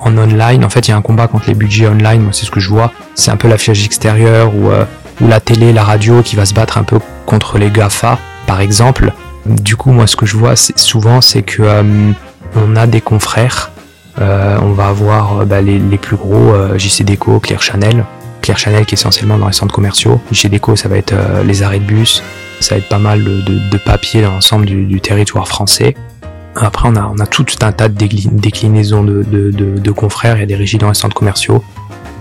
en, 0.00 0.18
online. 0.18 0.62
En 0.62 0.68
fait, 0.68 0.88
il 0.88 0.90
y 0.90 0.94
a 0.94 0.96
un 0.96 1.02
combat 1.02 1.26
contre 1.26 1.48
les 1.48 1.54
budgets 1.54 1.88
online. 1.88 2.20
Moi, 2.20 2.32
c'est 2.34 2.44
ce 2.44 2.50
que 2.50 2.60
je 2.60 2.68
vois. 2.68 2.92
C'est 3.14 3.30
un 3.30 3.36
peu 3.36 3.48
l'affichage 3.48 3.82
extérieur 3.86 4.54
ou, 4.54 4.70
euh, 4.70 4.84
ou 5.22 5.28
la 5.28 5.40
télé, 5.40 5.72
la 5.72 5.82
radio 5.82 6.22
qui 6.22 6.36
va 6.36 6.44
se 6.44 6.52
battre 6.52 6.76
un 6.76 6.84
peu 6.84 6.98
contre 7.24 7.56
les 7.56 7.70
GAFA, 7.70 8.18
par 8.46 8.60
exemple. 8.60 9.12
Du 9.46 9.76
coup, 9.76 9.92
moi, 9.92 10.06
ce 10.06 10.16
que 10.16 10.26
je 10.26 10.36
vois 10.36 10.54
souvent, 10.56 11.22
c'est 11.22 11.42
que 11.42 11.62
euh, 11.62 12.12
on 12.56 12.76
a 12.76 12.86
des 12.86 13.00
confrères 13.00 13.70
on 14.18 14.72
va 14.72 14.88
avoir 14.88 15.40
euh, 15.40 15.44
bah, 15.44 15.60
les, 15.60 15.78
plus 15.98 16.16
gros, 16.16 16.52
euh, 16.52 16.78
JC 16.78 17.02
Déco, 17.02 17.40
Claire 17.40 17.62
Chanel. 17.62 18.04
Claire 18.42 18.58
Chanel 18.58 18.86
qui 18.86 18.94
est 18.94 18.98
essentiellement 18.98 19.38
dans 19.38 19.46
les 19.46 19.52
centres 19.52 19.74
commerciaux. 19.74 20.20
JC 20.30 20.48
Déco, 20.48 20.76
ça 20.76 20.88
va 20.88 20.96
être 20.96 21.14
les 21.44 21.62
arrêts 21.62 21.80
de 21.80 21.84
bus, 21.84 22.22
ça 22.60 22.74
va 22.74 22.78
être 22.78 22.88
pas 22.88 22.98
mal 22.98 23.24
de, 23.24 23.78
papier 23.78 24.22
dans 24.22 24.32
l'ensemble 24.32 24.66
du, 24.66 25.00
territoire 25.00 25.48
français. 25.48 25.94
Après, 26.54 26.88
on 26.88 26.96
a, 26.96 27.12
on 27.14 27.18
a 27.18 27.26
tout 27.26 27.44
un 27.60 27.72
tas 27.72 27.88
de 27.88 27.94
déclinaisons 27.96 29.02
de, 29.02 29.22
de, 29.22 29.90
confrères. 29.90 30.36
Il 30.36 30.40
y 30.40 30.44
a 30.44 30.46
des 30.46 30.54
régies 30.54 30.78
dans 30.78 30.88
les 30.88 30.94
centres 30.94 31.16
commerciaux, 31.16 31.62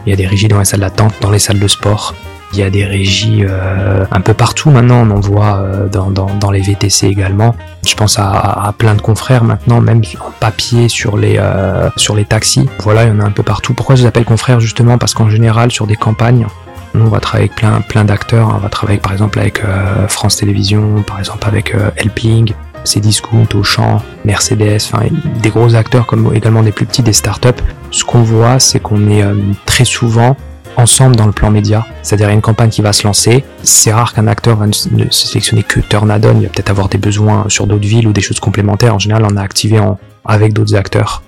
il 0.05 0.09
y 0.09 0.13
a 0.13 0.15
des 0.15 0.27
régies 0.27 0.47
dans 0.47 0.59
les 0.59 0.65
salles 0.65 0.79
d'attente, 0.79 1.13
dans 1.21 1.31
les 1.31 1.39
salles 1.39 1.59
de 1.59 1.67
sport. 1.67 2.15
Il 2.55 2.59
y 2.59 2.63
a 2.63 2.69
des 2.69 2.85
régies 2.85 3.43
euh, 3.43 4.05
un 4.11 4.21
peu 4.21 4.33
partout 4.33 4.69
maintenant, 4.69 5.05
on 5.05 5.11
en 5.11 5.19
voit 5.19 5.57
euh, 5.57 5.89
dans, 5.89 6.51
les 6.51 6.61
VTC 6.61 7.05
également. 7.05 7.53
Je 7.85 7.95
pense 7.95 8.17
à, 8.17 8.73
plein 8.77 8.95
de 8.95 9.01
confrères 9.01 9.43
maintenant, 9.43 9.81
même 9.81 10.01
en 10.25 10.31
papier 10.39 10.87
sur 10.87 11.17
les, 11.17 11.35
euh, 11.37 11.89
sur 11.97 12.15
les 12.15 12.23
taxis. 12.23 12.69
Voilà, 12.79 13.03
il 13.03 13.09
y 13.09 13.11
en 13.11 13.19
a 13.19 13.25
un 13.25 13.31
peu 13.31 13.43
partout. 13.43 13.73
Pourquoi 13.73 13.95
je 13.95 14.03
les 14.03 14.07
appelle 14.07 14.23
confrères 14.23 14.61
justement? 14.61 14.97
Parce 14.97 15.13
qu'en 15.13 15.29
général, 15.29 15.69
sur 15.69 15.85
des 15.85 15.97
campagnes, 15.97 16.47
on 16.93 17.09
va 17.09 17.19
travailler 17.19 17.49
avec 17.49 17.57
plein, 17.57 17.81
plein 17.81 18.05
d'acteurs. 18.05 18.49
On 18.55 18.59
va 18.59 18.69
travailler 18.69 18.99
par 18.99 19.11
exemple 19.11 19.37
avec 19.37 19.61
France 20.07 20.37
Télévisions, 20.37 21.03
par 21.05 21.19
exemple 21.19 21.45
avec 21.49 21.75
Helping, 21.97 22.53
Cdiscount, 22.85 23.49
Auchan, 23.53 24.01
Mercedes, 24.23 24.77
enfin 24.93 25.07
des 25.41 25.49
gros 25.49 25.75
acteurs 25.75 26.07
comme 26.07 26.33
également 26.33 26.63
des 26.63 26.71
plus 26.71 26.85
petits, 26.85 27.03
des 27.03 27.11
startups. 27.11 27.49
Ce 27.91 28.05
qu'on 28.05 28.23
voit, 28.23 28.59
c'est 28.59 28.79
qu'on 28.79 29.09
est 29.09 29.25
très 29.65 29.83
souvent 29.83 30.37
ensemble 30.77 31.15
dans 31.15 31.25
le 31.25 31.31
plan 31.31 31.51
média. 31.51 31.85
C'est-à-dire 32.01 32.29
une 32.29 32.41
campagne 32.41 32.69
qui 32.69 32.81
va 32.81 32.93
se 32.93 33.05
lancer. 33.05 33.43
C'est 33.63 33.93
rare 33.93 34.13
qu'un 34.13 34.27
acteur 34.27 34.59
ne 34.65 35.09
sélectionner 35.09 35.63
que 35.63 35.79
Turnadon. 35.79 36.35
Il 36.39 36.43
va 36.43 36.49
peut-être 36.49 36.69
avoir 36.69 36.89
des 36.89 36.97
besoins 36.97 37.45
sur 37.47 37.67
d'autres 37.67 37.87
villes 37.87 38.07
ou 38.07 38.13
des 38.13 38.21
choses 38.21 38.39
complémentaires. 38.39 38.95
En 38.95 38.99
général, 38.99 39.25
on 39.29 39.37
a 39.37 39.41
activé 39.41 39.79
en, 39.79 39.99
avec 40.25 40.53
d'autres 40.53 40.75
acteurs. 40.75 41.23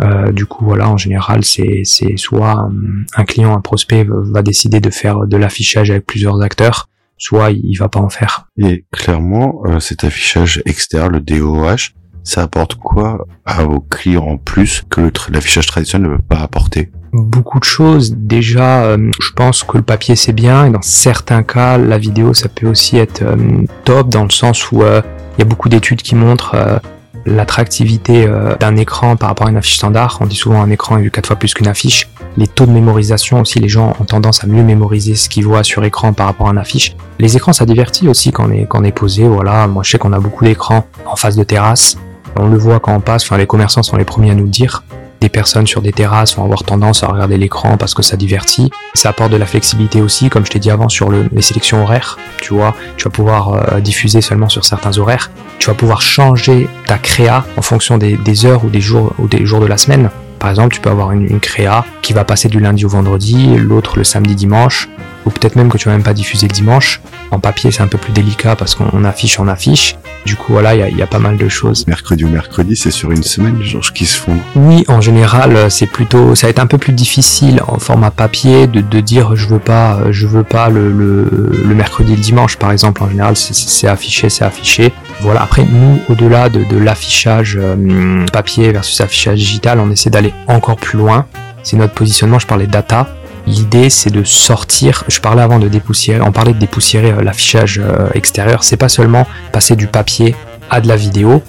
Euh, 0.00 0.32
du 0.32 0.46
coup, 0.46 0.64
voilà, 0.64 0.90
en 0.90 0.96
général, 0.96 1.44
c'est 1.44 1.84
soit 2.16 2.68
un 3.16 3.24
client, 3.24 3.56
un 3.56 3.60
prospect 3.60 4.06
va 4.08 4.42
décider 4.42 4.80
de 4.80 4.90
faire 4.90 5.26
de 5.26 5.36
l'affichage 5.36 5.90
avec 5.90 6.06
plusieurs 6.06 6.42
acteurs, 6.42 6.88
soit 7.16 7.50
il, 7.50 7.76
va 7.76 7.88
pas 7.88 8.00
en 8.00 8.10
faire. 8.10 8.46
Et 8.58 8.84
clairement, 8.92 9.62
euh, 9.64 9.80
cet 9.80 10.04
affichage 10.04 10.62
externe, 10.66 11.12
le 11.12 11.20
DOH, 11.20 11.94
ça 12.24 12.42
apporte 12.42 12.74
quoi 12.74 13.26
à 13.44 13.64
vos 13.64 13.80
clients 13.80 14.26
en 14.26 14.36
plus 14.36 14.82
que 14.90 15.10
l'affichage 15.30 15.66
traditionnel 15.66 16.10
ne 16.10 16.16
peut 16.16 16.22
pas 16.28 16.40
apporter? 16.40 16.90
Beaucoup 17.22 17.58
de 17.58 17.64
choses. 17.64 18.14
Déjà, 18.16 18.84
euh, 18.84 19.10
je 19.20 19.30
pense 19.32 19.62
que 19.62 19.76
le 19.76 19.82
papier 19.82 20.16
c'est 20.16 20.32
bien 20.32 20.66
et 20.66 20.70
dans 20.70 20.82
certains 20.82 21.42
cas, 21.42 21.78
la 21.78 21.98
vidéo 21.98 22.34
ça 22.34 22.48
peut 22.48 22.66
aussi 22.66 22.98
être 22.98 23.22
euh, 23.22 23.36
top 23.84 24.08
dans 24.08 24.24
le 24.24 24.30
sens 24.30 24.70
où 24.72 24.82
euh, 24.82 25.00
il 25.36 25.40
y 25.40 25.42
a 25.42 25.44
beaucoup 25.44 25.68
d'études 25.68 26.02
qui 26.02 26.14
montrent 26.14 26.80
l'attractivité 27.26 28.26
d'un 28.58 28.76
écran 28.76 29.16
par 29.16 29.28
rapport 29.28 29.48
à 29.48 29.50
une 29.50 29.58
affiche 29.58 29.76
standard. 29.76 30.16
On 30.22 30.26
dit 30.26 30.36
souvent 30.36 30.62
un 30.62 30.70
écran 30.70 30.96
est 30.96 31.02
vu 31.02 31.10
quatre 31.10 31.26
fois 31.26 31.36
plus 31.36 31.52
qu'une 31.52 31.66
affiche. 31.66 32.08
Les 32.38 32.46
taux 32.46 32.64
de 32.64 32.70
mémorisation 32.70 33.40
aussi, 33.40 33.58
les 33.58 33.68
gens 33.68 33.94
ont 34.00 34.04
tendance 34.04 34.42
à 34.44 34.46
mieux 34.46 34.62
mémoriser 34.62 35.14
ce 35.14 35.28
qu'ils 35.28 35.44
voient 35.44 35.62
sur 35.62 35.84
écran 35.84 36.14
par 36.14 36.24
rapport 36.24 36.48
à 36.48 36.52
une 36.52 36.58
affiche. 36.58 36.96
Les 37.18 37.36
écrans 37.36 37.52
ça 37.52 37.66
divertit 37.66 38.08
aussi 38.08 38.32
quand 38.32 38.48
on 38.48 38.50
est, 38.50 38.66
quand 38.66 38.80
on 38.80 38.84
est 38.84 38.92
posé. 38.92 39.28
Voilà, 39.28 39.66
moi 39.66 39.82
je 39.82 39.90
sais 39.90 39.98
qu'on 39.98 40.14
a 40.14 40.20
beaucoup 40.20 40.44
d'écrans 40.44 40.86
en 41.04 41.16
face 41.16 41.36
de 41.36 41.44
terrasse. 41.44 41.98
On 42.36 42.48
le 42.48 42.56
voit 42.56 42.80
quand 42.80 42.94
on 42.94 43.00
passe, 43.00 43.24
enfin 43.24 43.36
les 43.36 43.46
commerçants 43.46 43.82
sont 43.82 43.98
les 43.98 44.06
premiers 44.06 44.30
à 44.30 44.34
nous 44.34 44.44
le 44.44 44.50
dire 44.50 44.82
des 45.20 45.28
personnes 45.28 45.66
sur 45.66 45.82
des 45.82 45.92
terrasses 45.92 46.36
vont 46.36 46.44
avoir 46.44 46.62
tendance 46.62 47.02
à 47.02 47.08
regarder 47.08 47.36
l'écran 47.36 47.76
parce 47.76 47.94
que 47.94 48.02
ça 48.02 48.16
divertit. 48.16 48.70
Ça 48.94 49.10
apporte 49.10 49.32
de 49.32 49.36
la 49.36 49.46
flexibilité 49.46 50.00
aussi, 50.02 50.28
comme 50.28 50.44
je 50.44 50.50
t'ai 50.50 50.58
dit 50.58 50.70
avant, 50.70 50.88
sur 50.88 51.10
les 51.10 51.42
sélections 51.42 51.82
horaires. 51.82 52.18
Tu 52.40 52.54
vois, 52.54 52.74
tu 52.96 53.04
vas 53.04 53.10
pouvoir 53.10 53.52
euh, 53.54 53.80
diffuser 53.80 54.20
seulement 54.20 54.48
sur 54.48 54.64
certains 54.64 54.98
horaires. 54.98 55.30
Tu 55.58 55.68
vas 55.68 55.74
pouvoir 55.74 56.02
changer 56.02 56.68
ta 56.86 56.98
créa 56.98 57.44
en 57.56 57.62
fonction 57.62 57.98
des, 57.98 58.46
heures 58.46 58.64
ou 58.64 58.68
des 58.68 58.80
jours 58.80 59.12
ou 59.18 59.26
des 59.26 59.46
jours 59.46 59.60
de 59.60 59.66
la 59.66 59.78
semaine. 59.78 60.10
Par 60.38 60.50
exemple, 60.50 60.74
tu 60.74 60.80
peux 60.80 60.90
avoir 60.90 61.12
une, 61.12 61.40
créa 61.40 61.84
qui 62.02 62.12
va 62.12 62.24
passer 62.24 62.48
du 62.48 62.60
lundi 62.60 62.84
au 62.84 62.88
vendredi, 62.88 63.56
l'autre 63.56 63.96
le 63.96 64.04
samedi 64.04 64.34
dimanche. 64.34 64.88
Ou 65.26 65.30
peut-être 65.30 65.56
même 65.56 65.68
que 65.68 65.76
tu 65.76 65.88
vas 65.88 65.94
même 65.94 66.04
pas 66.04 66.14
diffuser 66.14 66.46
le 66.48 66.52
dimanche. 66.52 67.00
En 67.30 67.40
papier, 67.40 67.72
c'est 67.72 67.82
un 67.82 67.88
peu 67.88 67.98
plus 67.98 68.12
délicat 68.12 68.56
parce 68.56 68.74
qu'on 68.74 69.04
affiche, 69.04 69.38
on 69.40 69.48
affiche. 69.48 69.96
Du 70.24 70.36
coup, 70.36 70.52
voilà, 70.52 70.74
il 70.74 70.96
y 70.96 71.02
a, 71.02 71.06
pas 71.06 71.18
mal 71.18 71.36
de 71.36 71.48
choses. 71.48 71.86
Mercredi 71.86 72.24
ou 72.24 72.28
mercredi, 72.28 72.74
c'est 72.74 72.90
sur 72.90 73.12
une 73.12 73.22
semaine, 73.22 73.62
genre 73.62 73.92
qui 73.92 74.06
se 74.06 74.18
font. 74.18 74.36
Oui, 74.56 74.84
en 74.88 75.00
général, 75.00 75.70
c'est 75.70 75.86
plutôt, 75.86 76.34
ça 76.34 76.46
va 76.46 76.50
être 76.50 76.58
un 76.58 76.66
peu 76.66 76.78
plus 76.78 76.92
difficile 76.92 77.60
en 77.68 77.78
format 77.78 78.10
papier 78.10 78.66
de, 78.66 78.80
de 78.80 79.00
dire 79.00 79.36
je 79.36 79.46
veux 79.46 79.58
pas, 79.60 80.10
je 80.10 80.26
veux 80.26 80.42
pas 80.42 80.68
le, 80.68 80.90
le, 80.90 81.74
mercredi 81.74 82.12
et 82.12 82.16
le 82.16 82.22
dimanche, 82.22 82.56
par 82.56 82.72
exemple. 82.72 83.02
En 83.02 83.08
général, 83.08 83.36
c'est 83.36 83.86
affiché, 83.86 84.28
c'est 84.28 84.44
affiché. 84.44 84.92
Voilà. 85.20 85.42
Après, 85.42 85.64
nous, 85.64 86.00
au-delà 86.08 86.48
de, 86.48 86.64
de 86.64 86.76
l'affichage 86.76 87.58
euh, 87.60 88.26
papier 88.32 88.72
versus 88.72 89.00
affichage 89.00 89.38
digital, 89.38 89.78
on 89.78 89.90
essaie 89.90 90.10
d'aller 90.10 90.32
encore 90.48 90.76
plus 90.76 90.98
loin. 90.98 91.26
C'est 91.62 91.76
notre 91.76 91.94
positionnement. 91.94 92.38
Je 92.38 92.46
parlais 92.46 92.66
data. 92.66 93.08
L'idée, 93.46 93.90
c'est 93.90 94.10
de 94.10 94.24
sortir. 94.24 95.04
Je 95.08 95.20
parlais 95.20 95.42
avant 95.42 95.58
de 95.58 95.68
dépoussiérer. 95.68 96.20
On 96.20 96.32
parlait 96.32 96.52
de 96.52 96.58
dépoussiérer 96.58 97.12
euh, 97.12 97.22
l'affichage 97.22 97.80
euh, 97.82 98.08
extérieur. 98.14 98.64
C'est 98.64 98.76
pas 98.76 98.88
seulement 98.88 99.26
passer 99.52 99.76
du 99.76 99.86
papier 99.86 100.34
à 100.68 100.80
de 100.80 100.88
la 100.88 100.96
vidéo. 100.96 101.42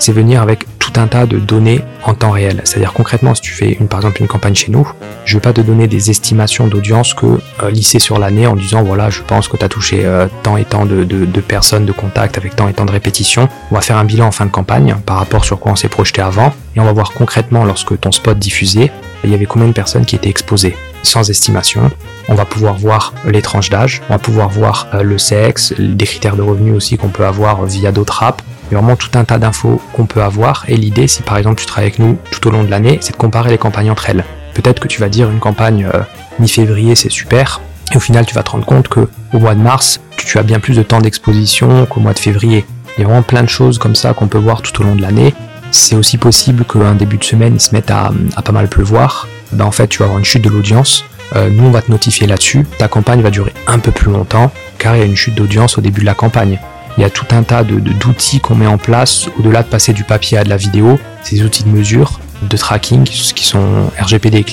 C'est 0.00 0.10
venir 0.10 0.42
avec 0.42 0.64
tout 0.80 0.92
un 0.96 1.06
tas 1.06 1.26
de 1.26 1.38
données 1.38 1.80
en 2.02 2.14
temps 2.14 2.32
réel. 2.32 2.60
C'est-à-dire 2.64 2.92
concrètement, 2.92 3.36
si 3.36 3.40
tu 3.40 3.52
fais 3.52 3.72
une, 3.72 3.86
par 3.86 4.00
exemple 4.00 4.20
une 4.20 4.26
campagne 4.26 4.56
chez 4.56 4.72
nous, 4.72 4.90
je 5.24 5.36
vais 5.36 5.40
pas 5.40 5.52
te 5.52 5.60
donner 5.60 5.86
des 5.86 6.10
estimations 6.10 6.66
d'audience 6.66 7.14
que 7.14 7.26
euh, 7.62 7.70
lisser 7.70 8.00
sur 8.00 8.18
l'année 8.18 8.48
en 8.48 8.56
disant 8.56 8.82
voilà, 8.82 9.08
je 9.08 9.22
pense 9.22 9.46
que 9.46 9.56
tu 9.56 9.64
as 9.64 9.68
touché 9.68 10.04
tant 10.42 10.56
et 10.56 10.64
tant 10.64 10.84
de, 10.84 11.04
de, 11.04 11.40
personnes 11.40 11.86
de 11.86 11.92
contact 11.92 12.36
avec 12.36 12.56
tant 12.56 12.66
et 12.68 12.74
tant 12.74 12.84
de 12.84 12.90
répétitions. 12.90 13.48
On 13.70 13.76
va 13.76 13.80
faire 13.80 13.96
un 13.96 14.04
bilan 14.04 14.26
en 14.26 14.32
fin 14.32 14.44
de 14.44 14.50
campagne 14.50 14.96
par 15.06 15.18
rapport 15.18 15.44
sur 15.44 15.60
quoi 15.60 15.72
on 15.72 15.76
s'est 15.76 15.88
projeté 15.88 16.20
avant 16.20 16.52
et 16.74 16.80
on 16.80 16.84
va 16.84 16.92
voir 16.92 17.12
concrètement 17.12 17.64
lorsque 17.64 17.98
ton 18.00 18.10
spot 18.10 18.36
diffusé, 18.36 18.90
il 19.22 19.30
y 19.30 19.34
avait 19.34 19.46
combien 19.46 19.68
de 19.68 19.72
personnes 19.72 20.04
qui 20.04 20.16
étaient 20.16 20.28
exposées 20.28 20.74
sans 21.04 21.30
estimation. 21.30 21.90
On 22.28 22.34
va 22.34 22.44
pouvoir 22.44 22.74
voir 22.74 23.14
les 23.26 23.42
tranches 23.42 23.70
d'âge, 23.70 24.02
on 24.08 24.14
va 24.14 24.18
pouvoir 24.18 24.48
voir 24.48 24.88
euh, 24.94 25.02
le 25.02 25.18
sexe, 25.18 25.74
des 25.78 26.06
critères 26.06 26.36
de 26.36 26.42
revenus 26.42 26.74
aussi 26.74 26.96
qu'on 26.96 27.08
peut 27.08 27.26
avoir 27.26 27.64
via 27.64 27.92
d'autres 27.92 28.22
apps. 28.22 28.42
Il 28.70 28.74
y 28.74 28.76
a 28.76 28.80
vraiment 28.80 28.96
tout 28.96 29.10
un 29.14 29.24
tas 29.24 29.38
d'infos 29.38 29.80
qu'on 29.92 30.06
peut 30.06 30.22
avoir. 30.22 30.64
Et 30.68 30.76
l'idée, 30.76 31.06
si 31.06 31.22
par 31.22 31.36
exemple 31.36 31.60
tu 31.60 31.66
travailles 31.66 31.90
avec 31.90 31.98
nous 31.98 32.18
tout 32.30 32.48
au 32.48 32.50
long 32.50 32.64
de 32.64 32.70
l'année, 32.70 32.98
c'est 33.00 33.12
de 33.12 33.18
comparer 33.18 33.50
les 33.50 33.58
campagnes 33.58 33.90
entre 33.90 34.08
elles. 34.10 34.24
Peut-être 34.54 34.80
que 34.80 34.88
tu 34.88 35.00
vas 35.00 35.08
dire 35.08 35.30
une 35.30 35.40
campagne 35.40 35.88
euh, 35.92 36.00
mi-février, 36.38 36.94
c'est 36.94 37.10
super. 37.10 37.60
Et 37.92 37.96
au 37.96 38.00
final, 38.00 38.24
tu 38.24 38.34
vas 38.34 38.42
te 38.42 38.50
rendre 38.50 38.64
compte 38.64 38.88
que 38.88 39.08
au 39.32 39.38
mois 39.38 39.54
de 39.54 39.60
mars, 39.60 40.00
tu 40.16 40.38
as 40.38 40.42
bien 40.42 40.60
plus 40.60 40.76
de 40.76 40.82
temps 40.82 41.00
d'exposition 41.00 41.86
qu'au 41.86 42.00
mois 42.00 42.14
de 42.14 42.18
février. 42.18 42.64
Il 42.96 43.02
y 43.02 43.04
a 43.04 43.08
vraiment 43.08 43.22
plein 43.22 43.42
de 43.42 43.48
choses 43.48 43.78
comme 43.78 43.94
ça 43.94 44.14
qu'on 44.14 44.28
peut 44.28 44.38
voir 44.38 44.62
tout 44.62 44.80
au 44.80 44.84
long 44.84 44.94
de 44.94 45.02
l'année. 45.02 45.34
C'est 45.70 45.96
aussi 45.96 46.16
possible 46.16 46.64
qu'un 46.64 46.94
début 46.94 47.18
de 47.18 47.24
semaine, 47.24 47.54
il 47.54 47.60
se 47.60 47.74
mette 47.74 47.90
à, 47.90 48.12
à 48.36 48.42
pas 48.42 48.52
mal 48.52 48.68
pleuvoir. 48.68 49.28
Ben, 49.54 49.64
en 49.64 49.70
fait 49.70 49.88
tu 49.88 49.98
vas 49.98 50.06
avoir 50.06 50.18
une 50.18 50.24
chute 50.24 50.42
de 50.42 50.50
l'audience. 50.50 51.04
Euh, 51.36 51.48
nous 51.50 51.64
on 51.64 51.70
va 51.70 51.82
te 51.82 51.90
notifier 51.90 52.26
là-dessus. 52.26 52.66
Ta 52.78 52.88
campagne 52.88 53.22
va 53.22 53.30
durer 53.30 53.52
un 53.66 53.78
peu 53.78 53.90
plus 53.90 54.10
longtemps 54.10 54.52
car 54.78 54.96
il 54.96 54.98
y 55.00 55.02
a 55.02 55.06
une 55.06 55.16
chute 55.16 55.34
d'audience 55.34 55.78
au 55.78 55.80
début 55.80 56.00
de 56.00 56.06
la 56.06 56.14
campagne. 56.14 56.58
Il 56.96 57.00
y 57.00 57.04
a 57.04 57.10
tout 57.10 57.26
un 57.32 57.42
tas 57.42 57.64
de, 57.64 57.78
d'outils 57.78 58.40
qu'on 58.40 58.54
met 58.54 58.66
en 58.66 58.78
place 58.78 59.28
au-delà 59.38 59.62
de 59.62 59.68
passer 59.68 59.92
du 59.92 60.04
papier 60.04 60.38
à 60.38 60.44
de 60.44 60.48
la 60.48 60.56
vidéo. 60.56 60.98
Ces 61.22 61.42
outils 61.42 61.64
de 61.64 61.68
mesure, 61.68 62.20
de 62.42 62.56
tracking 62.56 63.04
qui 63.04 63.44
sont 63.44 63.90
RGPD 63.98 64.44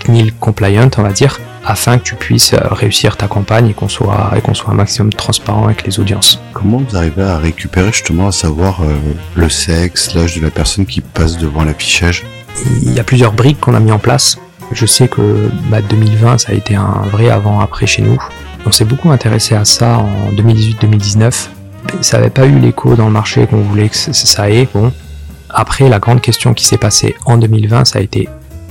CNIL 0.00 0.32
compliant 0.34 0.90
on 0.98 1.02
va 1.02 1.12
dire, 1.12 1.40
afin 1.64 1.98
que 1.98 2.02
tu 2.02 2.14
puisses 2.14 2.52
euh, 2.52 2.58
réussir 2.70 3.16
ta 3.16 3.26
campagne 3.26 3.68
et 3.68 3.74
qu'on 3.74 3.88
soit, 3.88 4.32
et 4.36 4.40
qu'on 4.40 4.54
soit 4.54 4.70
un 4.70 4.76
maximum 4.76 5.12
transparent 5.12 5.64
avec 5.64 5.86
les 5.86 5.98
audiences. 5.98 6.40
Comment 6.52 6.78
vous 6.78 6.96
arrivez 6.96 7.22
à 7.22 7.38
récupérer 7.38 7.92
justement 7.92 8.28
à 8.28 8.32
savoir 8.32 8.82
euh, 8.82 8.94
le 9.34 9.48
sexe, 9.48 10.14
l'âge 10.14 10.36
de 10.36 10.42
la 10.42 10.50
personne 10.50 10.86
qui 10.86 11.00
passe 11.00 11.38
devant 11.38 11.64
l'affichage? 11.64 12.24
Il 12.82 12.92
y 12.92 13.00
a 13.00 13.04
plusieurs 13.04 13.32
briques 13.32 13.60
qu'on 13.60 13.74
a 13.74 13.80
mis 13.80 13.92
en 13.92 13.98
place. 13.98 14.38
Je 14.72 14.86
sais 14.86 15.08
que 15.08 15.50
2020, 15.88 16.24
bah, 16.24 16.38
ça 16.38 16.52
a 16.52 16.54
été 16.54 16.74
un 16.74 17.02
vrai 17.10 17.30
avant-après 17.30 17.86
chez 17.86 18.02
nous. 18.02 18.18
On 18.66 18.72
s'est 18.72 18.84
beaucoup 18.84 19.10
intéressé 19.10 19.54
à 19.54 19.64
ça 19.64 19.98
en 19.98 20.32
2018-2019. 20.32 21.48
Ça 22.00 22.16
n'avait 22.16 22.30
pas 22.30 22.46
eu 22.46 22.58
l'écho 22.58 22.96
dans 22.96 23.06
le 23.06 23.12
marché 23.12 23.46
qu'on 23.46 23.60
voulait 23.60 23.88
que 23.88 23.96
ça 23.96 24.50
ait. 24.50 24.68
Bon. 24.72 24.92
Après, 25.50 25.88
la 25.88 25.98
grande 25.98 26.20
question 26.20 26.54
qui 26.54 26.64
s'est 26.64 26.78
passée 26.78 27.14
en 27.26 27.36
2020, 27.36 27.84
ça 27.84 27.98
a 27.98 28.02
été 28.02 28.28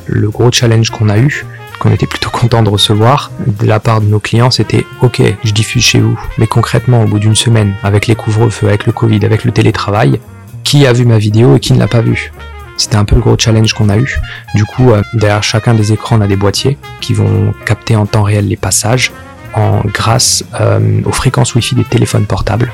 le 0.07 0.29
gros 0.29 0.51
challenge 0.51 0.89
qu'on 0.89 1.09
a 1.09 1.17
eu, 1.17 1.45
qu'on 1.79 1.91
était 1.91 2.07
plutôt 2.07 2.29
content 2.31 2.63
de 2.63 2.69
recevoir 2.69 3.31
de 3.45 3.65
la 3.65 3.79
part 3.79 4.01
de 4.01 4.07
nos 4.07 4.19
clients, 4.19 4.51
c'était 4.51 4.85
ok, 5.01 5.21
je 5.43 5.51
diffuse 5.51 5.83
chez 5.83 6.00
vous, 6.00 6.19
mais 6.38 6.47
concrètement, 6.47 7.03
au 7.03 7.07
bout 7.07 7.19
d'une 7.19 7.35
semaine, 7.35 7.75
avec 7.83 8.07
les 8.07 8.15
couvre-feux, 8.15 8.67
avec 8.67 8.85
le 8.85 8.91
Covid, 8.91 9.23
avec 9.25 9.45
le 9.45 9.51
télétravail, 9.51 10.19
qui 10.63 10.85
a 10.88 10.93
vu 10.93 11.05
ma 11.05 11.17
vidéo 11.17 11.55
et 11.55 11.59
qui 11.59 11.73
ne 11.73 11.79
l'a 11.79 11.88
pas 11.88 12.01
vue 12.01 12.31
c'était 12.77 12.96
un 12.96 13.06
peu 13.06 13.15
le 13.15 13.22
gros 13.22 13.36
challenge 13.38 13.74
qu'on 13.74 13.89
a 13.89 13.98
eu. 13.98 14.20
Du 14.56 14.65
coup, 14.65 14.92
euh, 14.92 15.01
derrière 15.13 15.44
chacun 15.44 15.74
des 15.74 15.92
écrans, 15.92 16.18
on 16.18 16.22
a 16.22 16.27
des 16.27 16.36
boîtiers 16.36 16.77
qui 17.01 17.13
vont 17.13 17.53
capter 17.65 17.96
en 17.96 18.06
temps 18.06 18.24
réel 18.24 18.48
les 18.48 18.58
passages 18.58 19.12
grâce 19.86 20.44
euh, 20.60 21.01
aux 21.06 21.12
fréquences 21.12 21.53
Wi-Fi 21.53 21.75
des 21.75 21.84
téléphones 21.84 22.25
portables. 22.25 22.72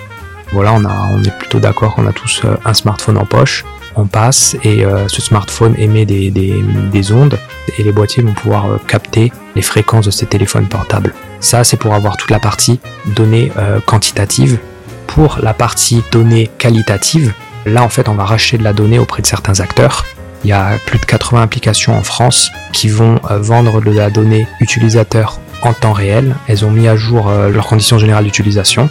Voilà, 0.53 0.73
on, 0.73 1.23
est 1.23 1.37
plutôt 1.37 1.59
d'accord 1.59 1.93
qu'on 1.93 2.07
a 2.07 2.13
tous 2.13 2.41
euh, 2.45 2.55
un 2.63 2.73
smartphone 2.73 3.17
en 3.17 3.25
poche. 3.25 3.65
On 3.95 4.05
passe 4.05 4.55
et 4.63 4.85
ce 5.07 5.21
smartphone 5.21 5.73
émet 5.77 6.05
des, 6.05 6.29
des, 6.31 6.63
des, 6.91 7.11
ondes 7.11 7.37
et 7.77 7.83
les 7.83 7.91
boîtiers 7.91 8.23
vont 8.23 8.33
pouvoir 8.33 8.79
capter 8.87 9.33
les 9.55 9.61
fréquences 9.61 10.05
de 10.05 10.11
ces 10.11 10.25
téléphones 10.25 10.67
portables. 10.67 11.13
Ça, 11.41 11.65
c'est 11.65 11.75
pour 11.75 11.93
avoir 11.93 12.15
toute 12.15 12.29
la 12.29 12.39
partie 12.39 12.79
données 13.07 13.51
quantitatives. 13.87 14.59
Pour 15.07 15.39
la 15.41 15.53
partie 15.53 16.01
données 16.11 16.49
qualitatives, 16.59 17.33
Là, 17.69 17.83
en 17.83 17.89
fait, 17.89 18.09
on 18.09 18.15
va 18.15 18.25
racheter 18.25 18.57
de 18.57 18.63
la 18.63 18.73
donnée 18.73 18.97
auprès 18.97 19.21
de 19.21 19.27
certains 19.27 19.59
acteurs. 19.59 20.05
Il 20.43 20.49
y 20.49 20.53
a 20.53 20.77
plus 20.85 20.97
de 20.97 21.05
80 21.05 21.43
applications 21.43 21.95
en 21.95 22.01
France 22.01 22.51
qui 22.73 22.87
vont 22.87 23.19
euh, 23.29 23.37
vendre 23.39 23.81
de 23.81 23.91
la 23.91 24.09
donnée 24.09 24.47
utilisateur 24.59 25.39
en 25.61 25.73
temps 25.73 25.93
réel. 25.93 26.35
Elles 26.47 26.65
ont 26.65 26.71
mis 26.71 26.87
à 26.87 26.95
jour 26.95 27.29
euh, 27.29 27.49
leurs 27.49 27.67
conditions 27.67 27.99
générales 27.99 28.23
d'utilisation. 28.23 28.89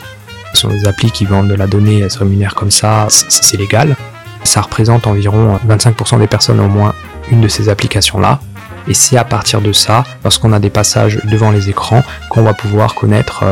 Ce 0.54 0.60
sont 0.60 0.68
des 0.68 0.86
applis 0.86 1.10
qui 1.10 1.24
vendent 1.24 1.48
de 1.48 1.54
la 1.54 1.66
donnée, 1.66 2.00
elles 2.00 2.10
se 2.10 2.18
rémunèrent 2.18 2.54
comme 2.54 2.70
ça, 2.70 3.06
c'est 3.10 3.56
légal. 3.56 3.96
Ça 4.44 4.60
représente 4.60 5.06
environ 5.06 5.58
25% 5.68 6.18
des 6.18 6.26
personnes 6.26 6.60
au 6.60 6.68
moins 6.68 6.94
une 7.30 7.40
de 7.40 7.48
ces 7.48 7.68
applications-là. 7.68 8.40
Et 8.86 8.94
c'est 8.94 9.18
à 9.18 9.24
partir 9.24 9.60
de 9.60 9.72
ça, 9.72 10.04
lorsqu'on 10.24 10.52
a 10.52 10.58
des 10.58 10.70
passages 10.70 11.20
devant 11.24 11.50
les 11.50 11.68
écrans, 11.68 12.02
qu'on 12.30 12.42
va 12.42 12.54
pouvoir 12.54 12.94
connaître 12.94 13.44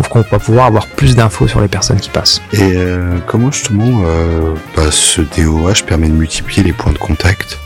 euh, 0.00 0.04
qu'on 0.08 0.20
va 0.20 0.38
pouvoir 0.38 0.66
avoir 0.66 0.86
plus 0.86 1.16
d'infos 1.16 1.48
sur 1.48 1.60
les 1.60 1.68
personnes 1.68 2.00
qui 2.00 2.10
passent. 2.10 2.40
Et 2.52 2.58
euh, 2.62 3.18
comment 3.26 3.50
justement 3.50 4.02
euh, 4.04 4.54
bah, 4.76 4.90
ce 4.90 5.22
DOH 5.22 5.84
permet 5.86 6.08
de 6.08 6.14
multiplier 6.14 6.62
les 6.62 6.72
points 6.72 6.92
de 6.92 6.98
contact 6.98 7.58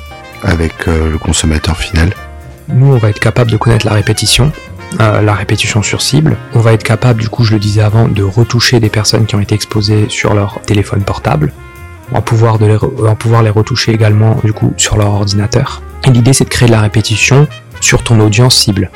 avec 0.43 0.89
euh, 0.89 1.11
le 1.11 1.19
consommateur 1.19 1.77
final? 1.77 2.13
Nous, 2.69 2.87
on 2.87 2.99
va 2.99 3.11
être 3.11 3.21
capable 3.21 3.51
de 3.51 3.57
connaître 3.57 3.87
la 3.87 3.95
répétition, 3.95 4.53
la 4.99 5.33
répétition 5.33 5.83
sur 5.83 6.03
cible. 6.03 6.37
On 6.55 6.61
va 6.61 6.75
être 6.75 6.83
capable, 6.83 7.21
du 7.21 7.31
coup, 7.31 7.43
je 7.43 7.55
le 7.55 7.59
disais 7.59 7.81
avant, 7.81 8.09
de 8.09 8.23
retoucher 8.23 8.79
des 8.79 8.91
personnes 8.91 9.25
qui 9.25 9.35
ont 9.37 9.41
été 9.41 9.55
exposées 9.55 10.07
sur 10.11 10.35
leur 10.35 10.61
téléphone 10.61 11.01
portable. 11.01 11.55
On 12.11 12.17
va 12.17 12.21
pouvoir, 12.21 12.59
de 12.59 12.67
les, 12.67 12.77
on 12.83 13.03
va 13.03 13.15
pouvoir 13.15 13.43
les 13.43 13.49
retoucher 13.49 13.93
également, 13.93 14.37
du 14.45 14.53
coup, 14.53 14.75
sur 14.77 14.99
leur 14.99 15.09
ordinateur. 15.09 15.81
Et 16.07 16.11
l'idée, 16.11 16.35
c'est 16.35 16.45
de 16.45 16.51
créer 16.51 16.69
de 16.69 16.73
la 16.73 16.83
répétition 16.83 17.49
sur 17.81 18.03
ton 18.03 18.21
audience 18.21 18.55
cible. 18.55 18.91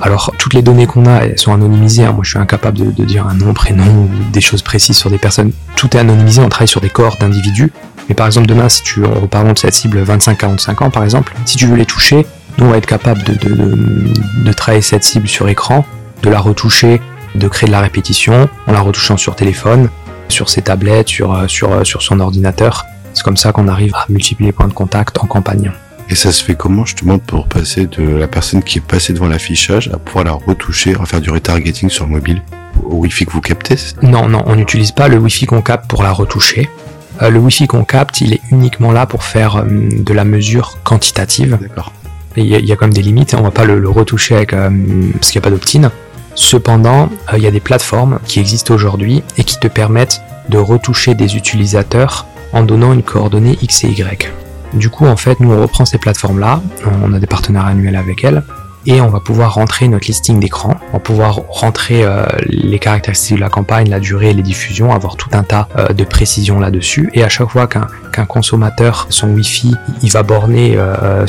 Alors 0.00 0.32
toutes 0.38 0.54
les 0.54 0.62
données 0.62 0.86
qu'on 0.86 1.06
a, 1.06 1.24
elles 1.24 1.38
sont 1.38 1.52
anonymisées. 1.52 2.04
Hein. 2.04 2.12
Moi, 2.12 2.24
je 2.24 2.30
suis 2.30 2.38
incapable 2.38 2.94
de, 2.94 3.04
dire 3.04 3.26
un 3.26 3.34
nom, 3.34 3.52
prénom 3.52 4.08
des 4.32 4.40
choses 4.40 4.62
précises 4.62 4.96
sur 4.96 5.10
des 5.10 5.18
personnes. 5.18 5.52
Tout 5.76 5.94
est 5.96 6.00
anonymisé. 6.00 6.40
On 6.40 6.48
travaille 6.48 6.68
sur 6.68 6.80
des 6.80 6.90
corps 6.90 7.16
d'individus. 7.18 7.72
Mais 8.08 8.14
par 8.14 8.26
exemple, 8.26 8.46
demain, 8.46 8.68
si 8.68 8.82
tu 8.82 9.04
reparlons 9.04 9.52
de 9.52 9.58
cette 9.58 9.74
cible 9.74 10.02
25-45 10.02 10.84
ans, 10.84 10.90
par 10.90 11.04
exemple, 11.04 11.34
si 11.44 11.56
tu 11.56 11.66
veux 11.66 11.76
les 11.76 11.86
toucher, 11.86 12.26
nous 12.58 12.66
on 12.66 12.70
va 12.70 12.78
être 12.78 12.86
capable 12.86 13.22
de, 13.22 13.34
de, 13.34 14.52
travailler 14.52 14.82
cette 14.82 15.04
cible 15.04 15.28
sur 15.28 15.48
écran, 15.48 15.84
de 16.22 16.30
la 16.30 16.40
retoucher, 16.40 17.00
de 17.34 17.48
créer 17.48 17.68
de 17.68 17.72
la 17.72 17.80
répétition, 17.80 18.48
en 18.66 18.72
la 18.72 18.80
retouchant 18.80 19.16
sur 19.16 19.36
téléphone, 19.36 19.88
sur 20.28 20.48
ses 20.48 20.62
tablettes, 20.62 21.08
sur, 21.08 21.48
sur, 21.48 21.86
sur 21.86 22.02
son 22.02 22.20
ordinateur. 22.20 22.84
C'est 23.14 23.22
comme 23.22 23.36
ça 23.36 23.52
qu'on 23.52 23.68
arrive 23.68 23.94
à 23.94 24.06
multiplier 24.08 24.48
les 24.48 24.52
points 24.52 24.68
de 24.68 24.72
contact 24.72 25.18
en 25.18 25.26
campagne. 25.26 25.72
Et 26.12 26.14
ça 26.14 26.30
se 26.30 26.44
fait 26.44 26.54
comment 26.54 26.84
justement 26.84 27.18
pour 27.18 27.46
passer 27.46 27.86
de 27.86 28.02
la 28.02 28.28
personne 28.28 28.62
qui 28.62 28.80
est 28.80 28.82
passée 28.82 29.14
devant 29.14 29.28
l'affichage 29.28 29.88
à 29.94 29.96
pouvoir 29.96 30.24
la 30.24 30.32
retoucher, 30.32 30.94
à 31.00 31.06
faire 31.06 31.22
du 31.22 31.30
retargeting 31.30 31.88
sur 31.88 32.04
le 32.04 32.10
mobile 32.10 32.42
au 32.84 32.96
Wi-Fi 32.96 33.24
que 33.24 33.30
vous 33.30 33.40
captez 33.40 33.76
Non, 34.02 34.28
non, 34.28 34.42
on 34.44 34.54
n'utilise 34.54 34.92
pas 34.92 35.08
le 35.08 35.16
Wi-Fi 35.16 35.46
qu'on 35.46 35.62
capte 35.62 35.88
pour 35.88 36.02
la 36.02 36.12
retoucher. 36.12 36.68
Euh, 37.22 37.30
le 37.30 37.38
Wi-Fi 37.38 37.66
qu'on 37.66 37.84
capte, 37.84 38.20
il 38.20 38.34
est 38.34 38.42
uniquement 38.50 38.92
là 38.92 39.06
pour 39.06 39.24
faire 39.24 39.56
euh, 39.56 39.64
de 39.64 40.12
la 40.12 40.26
mesure 40.26 40.76
quantitative. 40.84 41.56
D'accord. 41.58 41.92
Il 42.36 42.44
y, 42.44 42.72
a 42.72 42.76
quand 42.76 42.84
même 42.84 42.92
des 42.92 43.00
limites, 43.00 43.32
on 43.32 43.40
va 43.40 43.50
pas 43.50 43.64
le, 43.64 43.88
retoucher 43.88 44.36
avec, 44.36 44.52
euh, 44.52 44.68
parce 45.14 45.30
qu'il 45.30 45.40
n'y 45.40 45.46
a 45.46 45.48
pas 45.48 45.56
d'opt-in. 45.56 45.90
Cependant, 46.34 47.08
il 47.32 47.42
y 47.42 47.46
a 47.46 47.50
des 47.50 47.60
plateformes 47.60 48.18
qui 48.26 48.38
existent 48.38 48.74
aujourd'hui 48.74 49.22
et 49.38 49.44
qui 49.44 49.58
te 49.58 49.66
permettent 49.66 50.20
de 50.50 50.58
retoucher 50.58 51.14
des 51.14 51.36
utilisateurs 51.36 52.26
en 52.52 52.64
donnant 52.64 52.92
une 52.92 53.02
coordonnée 53.02 53.56
X 53.62 53.84
et 53.84 53.88
Y. 53.88 54.30
Du 54.74 54.88
coup, 54.88 55.06
en 55.06 55.16
fait, 55.16 55.40
nous 55.40 55.52
on 55.52 55.60
reprend 55.60 55.84
ces 55.84 55.98
plateformes-là, 55.98 56.62
on 57.04 57.12
a 57.12 57.18
des 57.18 57.26
partenaires 57.26 57.66
annuels 57.66 57.96
avec 57.96 58.24
elles, 58.24 58.42
et 58.84 59.00
on 59.00 59.08
va 59.08 59.20
pouvoir 59.20 59.54
rentrer 59.54 59.86
notre 59.86 60.06
listing 60.06 60.40
d'écran, 60.40 60.74
on 60.90 60.94
va 60.94 60.98
pouvoir 60.98 61.40
rentrer 61.48 62.02
euh, 62.04 62.26
les 62.46 62.78
caractéristiques 62.78 63.36
de 63.36 63.40
la 63.40 63.48
campagne, 63.48 63.88
la 63.88 64.00
durée, 64.00 64.32
les 64.32 64.42
diffusions, 64.42 64.92
avoir 64.92 65.16
tout 65.16 65.28
un 65.32 65.44
tas 65.44 65.68
euh, 65.78 65.88
de 65.88 66.04
précisions 66.04 66.58
là-dessus. 66.58 67.08
Et 67.14 67.22
à 67.22 67.28
chaque 67.28 67.48
fois 67.48 67.68
qu'un 67.68 68.26
consommateur, 68.26 69.06
son 69.08 69.28
Wi-Fi, 69.30 69.76
il 70.02 70.10
va 70.10 70.22
borner 70.22 70.74
euh, 70.76 71.26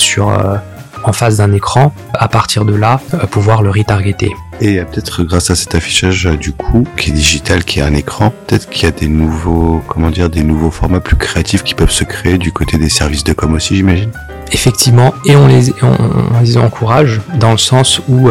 en 1.03 1.13
face 1.13 1.37
d'un 1.37 1.51
écran, 1.51 1.93
à 2.13 2.27
partir 2.27 2.65
de 2.65 2.73
là, 2.73 2.99
pouvoir 3.29 3.61
le 3.61 3.69
retargeter. 3.69 4.31
Et 4.65 4.77
peut-être 4.77 5.23
grâce 5.23 5.49
à 5.49 5.55
cet 5.55 5.75
affichage 5.75 6.25
du 6.39 6.53
coup, 6.53 6.85
qui 6.95 7.09
est 7.09 7.13
digital, 7.13 7.65
qui 7.65 7.79
est 7.79 7.83
un 7.83 7.93
écran, 7.93 8.33
peut-être 8.47 8.69
qu'il 8.69 8.85
y 8.85 8.87
a 8.87 8.91
des 8.91 9.09
nouveaux, 9.09 9.83
comment 9.89 10.09
dire, 10.09 10.29
des 10.29 10.41
nouveaux 10.41 10.71
formats 10.71 11.01
plus 11.01 11.17
créatifs 11.17 11.63
qui 11.63 11.75
peuvent 11.75 11.91
se 11.91 12.05
créer 12.05 12.37
du 12.37 12.53
côté 12.53 12.77
des 12.77 12.87
services 12.87 13.25
de 13.25 13.33
com 13.33 13.53
aussi, 13.53 13.75
j'imagine. 13.75 14.09
Effectivement, 14.53 15.13
et 15.25 15.35
on 15.35 15.47
les, 15.47 16.57
encourage 16.57 17.19
dans 17.39 17.51
le 17.51 17.57
sens 17.57 18.01
où 18.07 18.29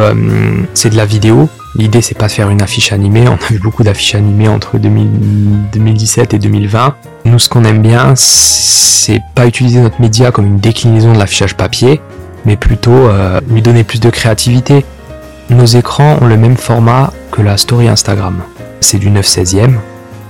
c'est 0.73 0.91
de 0.91 0.97
la 0.97 1.05
vidéo, 1.05 1.49
L'idée 1.75 2.03
c'est 2.03 2.17
pas 2.17 2.27
de 2.27 2.33
faire 2.33 2.51
une 2.51 2.61
affiche 2.61 2.93
animée, 2.93 3.27
on 3.29 3.35
a 3.35 3.47
vu 3.51 3.59
beaucoup 3.59 3.83
d'affiches 3.83 4.15
animées 4.15 4.49
entre 4.49 4.77
2017 4.77 6.35
et 6.35 6.39
2020. 6.39 6.95
Nous 7.25 7.39
ce 7.39 7.49
qu'on 7.49 7.65
aime 7.65 7.81
bien 7.81 8.12
c'est 8.15 9.23
pas 9.35 9.47
utiliser 9.47 9.81
notre 9.81 10.01
média 10.01 10.33
comme 10.33 10.47
une 10.47 10.59
déclinaison 10.59 11.15
de 11.15 11.19
l'affichage 11.19 11.57
papier, 11.57 12.03
mais 12.45 12.57
plutôt 12.57 12.93
euh, 12.93 13.41
lui 13.49 13.62
donner 13.62 13.85
plus 13.85 14.01
de 14.01 14.11
créativité. 14.11 14.85
Nos 15.52 15.66
écrans 15.66 16.18
ont 16.21 16.26
le 16.26 16.37
même 16.37 16.56
format 16.56 17.12
que 17.30 17.42
la 17.42 17.56
story 17.56 17.87
Instagram. 17.87 18.40
C'est 18.80 18.99
du 18.99 19.11
9 19.11 19.25
16e. 19.25 19.75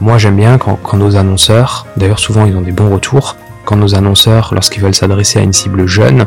Moi 0.00 0.18
j'aime 0.18 0.36
bien 0.36 0.58
quand, 0.58 0.94
nos 0.94 1.16
annonceurs, 1.16 1.86
d'ailleurs 1.96 2.18
souvent 2.18 2.44
ils 2.44 2.56
ont 2.56 2.60
des 2.60 2.72
bons 2.72 2.90
retours, 2.90 3.36
quand 3.64 3.76
nos 3.76 3.94
annonceurs 3.94 4.52
lorsqu'ils 4.52 4.82
veulent 4.82 4.94
s'adresser 4.94 5.38
à 5.38 5.42
une 5.42 5.52
cible 5.52 5.86
jeune, 5.86 6.26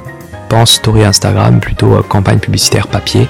pensent 0.49 0.71
story 0.71 1.03
Instagram 1.03 1.59
plutôt 1.59 2.01
campagne 2.07 2.39
publicitaire 2.39 2.87
papier 2.87 3.27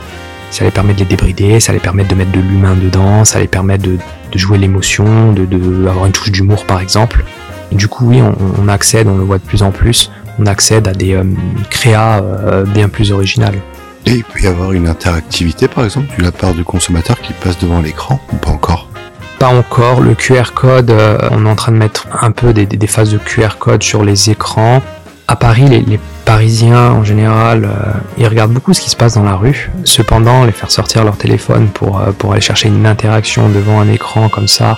ça 0.51 0.63
les 0.63 0.72
permet 0.72 0.93
de 0.93 1.00
les 1.00 1.05
débrider, 1.05 1.60
ça 1.60 1.74
les 1.74 1.79
permet 1.79 2.05
de 2.05 2.15
mettre 2.15 2.31
de 2.31 2.39
l'humain 2.39 2.75
dedans, 2.75 3.25
ça 3.25 3.39
les 3.39 3.48
permet 3.48 3.77
de, 3.77 3.98
jouer 4.36 4.57
l'émotion, 4.57 5.34
de, 5.34 5.45
de, 5.45 5.88
avoir 5.88 6.05
une 6.05 6.12
touche 6.13 6.31
d'humour 6.31 6.65
par 6.65 6.79
exemple. 6.79 7.25
du 7.72 7.88
coup 7.89 8.07
oui, 8.07 8.22
on, 8.22 8.67
accède, 8.69 9.07
on 9.07 9.17
le 9.17 9.24
voit 9.24 9.38
de 9.38 9.43
plus 9.43 9.63
en 9.63 9.72
plus, 9.72 10.12
on 10.39 10.45
accède 10.45 10.88
à 10.88 10.93
des 10.93 11.13
euh, 11.13 11.24
créas 11.69 12.22
euh, 12.22 12.63
bien 12.63 12.88
plus 12.88 13.12
originales. 13.12 13.55
Et 14.08 14.18
il 14.18 14.24
peut 14.24 14.42
y 14.42 14.48
avoir 14.48 14.72
une 14.74 14.88
interactivité 14.88 15.68
par 15.68 15.84
exemple 15.84 16.08
de 16.18 16.24
la 16.24 16.32
part 16.32 16.54
du 16.54 16.64
consommateur 16.64 17.20
qui 17.22 17.34
passe 17.34 17.58
devant 17.58 17.82
l'écran 17.82 18.20
ou 18.32 18.36
pas 18.36 18.52
encore? 18.52 18.88
Pas 19.40 19.48
encore, 19.48 20.00
le 20.00 20.14
QR 20.14 20.54
code, 20.54 20.92
euh, 20.92 21.18
on 21.32 21.46
est 21.46 21.50
en 21.50 21.56
train 21.56 21.72
de 21.72 21.78
mettre 21.78 22.08
un 22.22 22.32
peu 22.32 22.54
des, 22.54 22.66
des, 22.66 22.88
phases 22.88 23.12
de 23.12 23.18
QR 23.18 23.58
code 23.60 23.84
sur 23.84 24.04
les 24.04 24.30
écrans. 24.30 24.82
À 25.28 25.36
Paris, 25.36 25.68
les, 25.68 25.82
les 25.82 26.00
Parisiens 26.24 26.92
en 26.92 27.04
général, 27.04 27.66
euh, 27.66 27.92
ils 28.18 28.28
regardent 28.28 28.54
beaucoup 28.54 28.74
ce 28.74 28.82
qui 28.82 28.90
se 28.90 28.96
passe 28.96 29.16
dans 29.16 29.24
la 29.24 29.36
rue. 29.36 29.72
Cependant, 29.84 30.46
les 30.46 30.52
faire 30.52 30.72
sortir 30.72 31.04
leur 31.04 31.18
téléphone 31.18 31.68
pour, 31.68 32.00
euh, 32.00 32.12
pour 32.12 32.32
aller 32.34 32.42
chercher 32.42 32.70
une 32.70 32.86
interaction 32.86 33.50
devant 33.50 33.80
un 33.82 33.90
écran 33.90 34.30
comme 34.30 34.48
ça, 34.48 34.78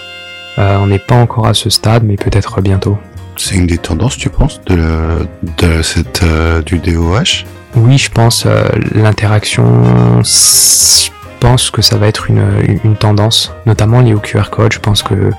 on 0.58 0.88
n'est 0.88 0.98
pas 0.98 1.14
encore 1.14 1.46
à 1.46 1.54
ce 1.54 1.70
stade, 1.70 2.04
mais 2.04 2.16
peut-être 2.16 2.62
bientôt. 2.62 2.98
C'est 3.36 3.54
une 3.54 3.68
des 3.68 3.78
tendances, 3.78 4.18
tu 4.18 4.32
penses, 4.32 4.60
de, 4.66 5.28
de 5.60 5.84
cette, 5.84 6.26
du 6.66 6.80
DOH 6.80 7.46
Oui, 7.78 7.98
je 7.98 8.10
pense. 8.12 8.46
L'interaction, 8.94 10.22
je 10.24 11.10
pense 11.40 11.70
que 11.70 11.82
ça 11.82 11.98
va 11.98 12.08
être 12.08 12.30
une, 12.30 12.80
une 12.84 12.96
tendance, 12.96 13.54
notamment 13.66 14.02
liée 14.02 14.14
au 14.14 14.20
QR 14.20 14.50
code. 14.52 14.74
Je 14.74 14.80
pense 14.80 15.04
que 15.04 15.32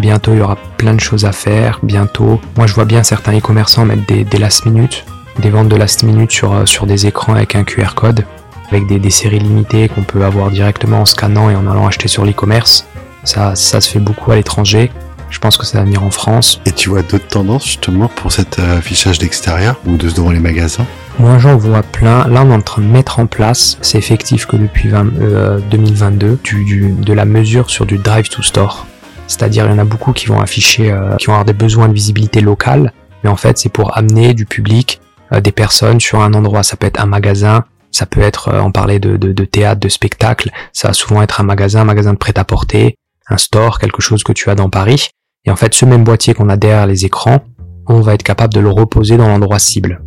bientôt 0.00 0.32
il 0.32 0.38
y 0.38 0.42
aura 0.42 0.56
plein 0.78 0.94
de 0.94 1.00
choses 1.00 1.24
à 1.24 1.32
faire. 1.32 1.80
Bientôt, 1.82 2.40
moi 2.56 2.66
je 2.66 2.74
vois 2.74 2.84
bien 2.84 3.02
certains 3.02 3.36
e-commerçants 3.36 3.84
mettre 3.84 4.06
des, 4.06 4.24
des 4.24 4.38
last 4.38 4.64
minutes 4.66 5.04
des 5.38 5.50
ventes 5.50 5.68
de 5.68 5.76
last 5.76 6.02
minute 6.02 6.30
sur, 6.30 6.52
euh, 6.52 6.66
sur 6.66 6.86
des 6.86 7.06
écrans 7.06 7.34
avec 7.34 7.54
un 7.54 7.64
QR 7.64 7.94
code, 7.94 8.24
avec 8.70 8.86
des, 8.86 8.98
des 8.98 9.10
séries 9.10 9.38
limitées 9.38 9.88
qu'on 9.88 10.02
peut 10.02 10.24
avoir 10.24 10.50
directement 10.50 11.00
en 11.00 11.04
scannant 11.04 11.50
et 11.50 11.56
en 11.56 11.66
allant 11.66 11.86
acheter 11.86 12.08
sur 12.08 12.24
l'e-commerce. 12.24 12.86
Ça, 13.24 13.54
ça 13.54 13.80
se 13.80 13.90
fait 13.90 14.00
beaucoup 14.00 14.32
à 14.32 14.36
l'étranger. 14.36 14.90
Je 15.30 15.38
pense 15.38 15.56
que 15.56 15.66
ça 15.66 15.78
va 15.78 15.84
venir 15.84 16.02
en 16.04 16.10
France. 16.10 16.60
Et 16.66 16.72
tu 16.72 16.88
vois 16.88 17.02
d'autres 17.02 17.26
tendances 17.26 17.66
justement 17.66 18.08
pour 18.08 18.32
cet 18.32 18.58
euh, 18.58 18.78
affichage 18.78 19.18
d'extérieur 19.18 19.76
ou 19.86 19.96
de 19.96 20.10
devant 20.10 20.30
les 20.30 20.40
magasins? 20.40 20.86
Moi 21.18 21.38
j'en 21.38 21.56
vois 21.56 21.82
plein. 21.82 22.26
Là 22.28 22.42
on 22.44 22.50
est 22.50 22.54
en 22.54 22.60
train 22.60 22.82
de 22.82 22.86
mettre 22.86 23.18
en 23.18 23.26
place, 23.26 23.78
c'est 23.80 23.98
effectif 23.98 24.46
que 24.46 24.56
depuis 24.56 24.90
2022, 24.90 26.26
euh, 26.26 26.38
du, 26.42 26.64
du, 26.64 26.92
de 26.92 27.12
la 27.12 27.24
mesure 27.24 27.70
sur 27.70 27.86
du 27.86 27.98
drive 27.98 28.28
to 28.28 28.42
store. 28.42 28.86
C'est-à-dire 29.26 29.64
il 29.66 29.70
y 29.70 29.74
en 29.74 29.78
a 29.78 29.84
beaucoup 29.84 30.12
qui 30.12 30.26
vont 30.26 30.40
afficher, 30.40 30.94
qui 31.18 31.26
vont 31.26 31.32
avoir 31.32 31.44
des 31.44 31.54
besoins 31.54 31.88
de 31.88 31.94
visibilité 31.94 32.40
locale, 32.40 32.92
mais 33.22 33.30
en 33.30 33.36
fait 33.36 33.56
c'est 33.56 33.70
pour 33.70 33.96
amener 33.96 34.34
du 34.34 34.44
public 34.44 35.00
euh, 35.32 35.40
des 35.40 35.52
personnes 35.52 36.00
sur 36.00 36.20
un 36.20 36.34
endroit. 36.34 36.62
Ça 36.62 36.76
peut 36.76 36.86
être 36.86 37.00
un 37.00 37.06
magasin, 37.06 37.64
ça 37.90 38.06
peut 38.06 38.20
être, 38.20 38.48
euh, 38.48 38.60
on 38.60 38.72
parlait 38.72 38.98
de, 38.98 39.16
de, 39.16 39.44
théâtre, 39.44 39.80
de 39.80 39.88
spectacle, 39.88 40.50
ça 40.72 40.88
va 40.88 40.94
souvent 40.94 41.22
être 41.22 41.40
un 41.40 41.44
magasin, 41.44 41.80
un 41.80 41.84
magasin 41.84 42.12
de 42.12 42.18
prêt-à-porter, 42.18 42.96
un 43.28 43.36
store, 43.36 43.78
quelque 43.78 44.02
chose 44.02 44.22
que 44.22 44.32
tu 44.32 44.50
as 44.50 44.54
dans 44.54 44.70
Paris. 44.70 45.08
Et 45.44 45.50
en 45.50 45.56
fait, 45.56 45.74
ce 45.74 45.84
même 45.84 46.04
boîtier 46.04 46.34
qu'on 46.34 46.48
a 46.48 46.56
derrière 46.56 46.86
les 46.86 47.04
écrans, 47.04 47.44
on 47.86 48.00
va 48.00 48.14
être 48.14 48.22
capable 48.22 48.54
de 48.54 48.60
le 48.60 48.70
reposer 48.70 49.16
dans 49.16 49.28
l'endroit 49.28 49.58
cible. 49.58 50.02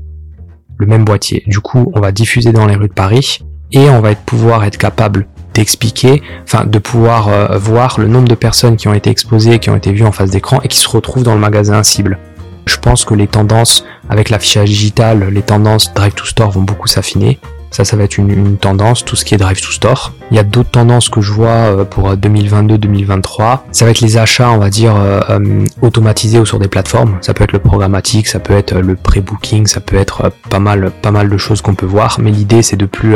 Le 0.77 0.85
même 0.85 1.05
boîtier. 1.05 1.43
Du 1.47 1.59
coup, 1.59 1.91
on 1.95 1.99
va 1.99 2.11
diffuser 2.11 2.51
dans 2.51 2.65
les 2.65 2.75
rues 2.75 2.87
de 2.87 2.93
Paris 2.93 3.39
et 3.71 3.89
on 3.89 4.01
va 4.01 4.15
pouvoir 4.15 4.63
être 4.63 4.77
capable 4.77 5.27
d'expliquer, 5.53 6.21
enfin 6.43 6.65
de 6.65 6.79
pouvoir 6.79 7.29
euh, 7.29 7.57
voir 7.57 7.99
le 7.99 8.07
nombre 8.07 8.27
de 8.27 8.35
personnes 8.35 8.77
qui 8.77 8.87
ont 8.87 8.93
été 8.93 9.09
exposées, 9.09 9.59
qui 9.59 9.69
ont 9.69 9.75
été 9.75 9.91
vues 9.91 10.05
en 10.05 10.11
face 10.11 10.29
d'écran 10.29 10.61
et 10.63 10.67
qui 10.67 10.77
se 10.77 10.87
retrouvent 10.87 11.23
dans 11.23 11.33
le 11.33 11.39
magasin 11.39 11.81
cible. 11.83 12.19
Je 12.67 12.77
pense 12.77 13.05
que 13.05 13.13
les 13.13 13.27
tendances 13.27 13.83
avec 14.09 14.29
l'affichage 14.29 14.69
digital, 14.69 15.29
les 15.29 15.41
tendances 15.41 15.93
drive 15.93 16.13
to 16.13 16.25
store 16.25 16.51
vont 16.51 16.61
beaucoup 16.61 16.87
s'affiner. 16.87 17.39
Ça, 17.71 17.85
ça 17.85 17.97
va 17.97 18.03
être 18.03 18.17
une, 18.17 18.57
tendance, 18.57 19.03
tout 19.03 19.15
ce 19.15 19.25
qui 19.25 19.35
est 19.35 19.37
drive 19.37 19.61
to 19.61 19.71
store. 19.71 20.13
Il 20.31 20.37
y 20.37 20.39
a 20.39 20.43
d'autres 20.43 20.71
tendances 20.71 21.09
que 21.09 21.21
je 21.21 21.31
vois 21.31 21.47
euh, 21.47 21.85
pour 21.85 22.13
2022-2023. 22.13 23.41
Euh, 23.41 23.55
ça 23.71 23.85
va 23.85 23.91
être 23.91 24.01
les 24.01 24.17
achats, 24.17 24.49
on 24.49 24.57
va 24.57 24.69
dire, 24.69 24.95
euh, 24.95 25.65
automatisés 25.81 26.39
ou 26.39 26.45
sur 26.45 26.59
des 26.59 26.67
plateformes. 26.67 27.17
Ça 27.21 27.33
peut 27.33 27.43
être 27.43 27.51
le 27.51 27.59
programmatique, 27.59 28.27
ça 28.27 28.39
peut 28.39 28.55
être 28.55 28.75
le 28.75 28.95
pré-booking, 28.95 29.67
ça 29.67 29.79
peut 29.79 29.97
être 29.97 30.31
pas 30.49 30.59
mal, 30.59 30.91
pas 31.01 31.11
mal 31.11 31.29
de 31.29 31.37
choses 31.37 31.61
qu'on 31.61 31.75
peut 31.75 31.85
voir. 31.85 32.17
Mais 32.19 32.31
l'idée, 32.31 32.61
c'est 32.61 32.77
de 32.77 32.85
plus, 32.85 33.15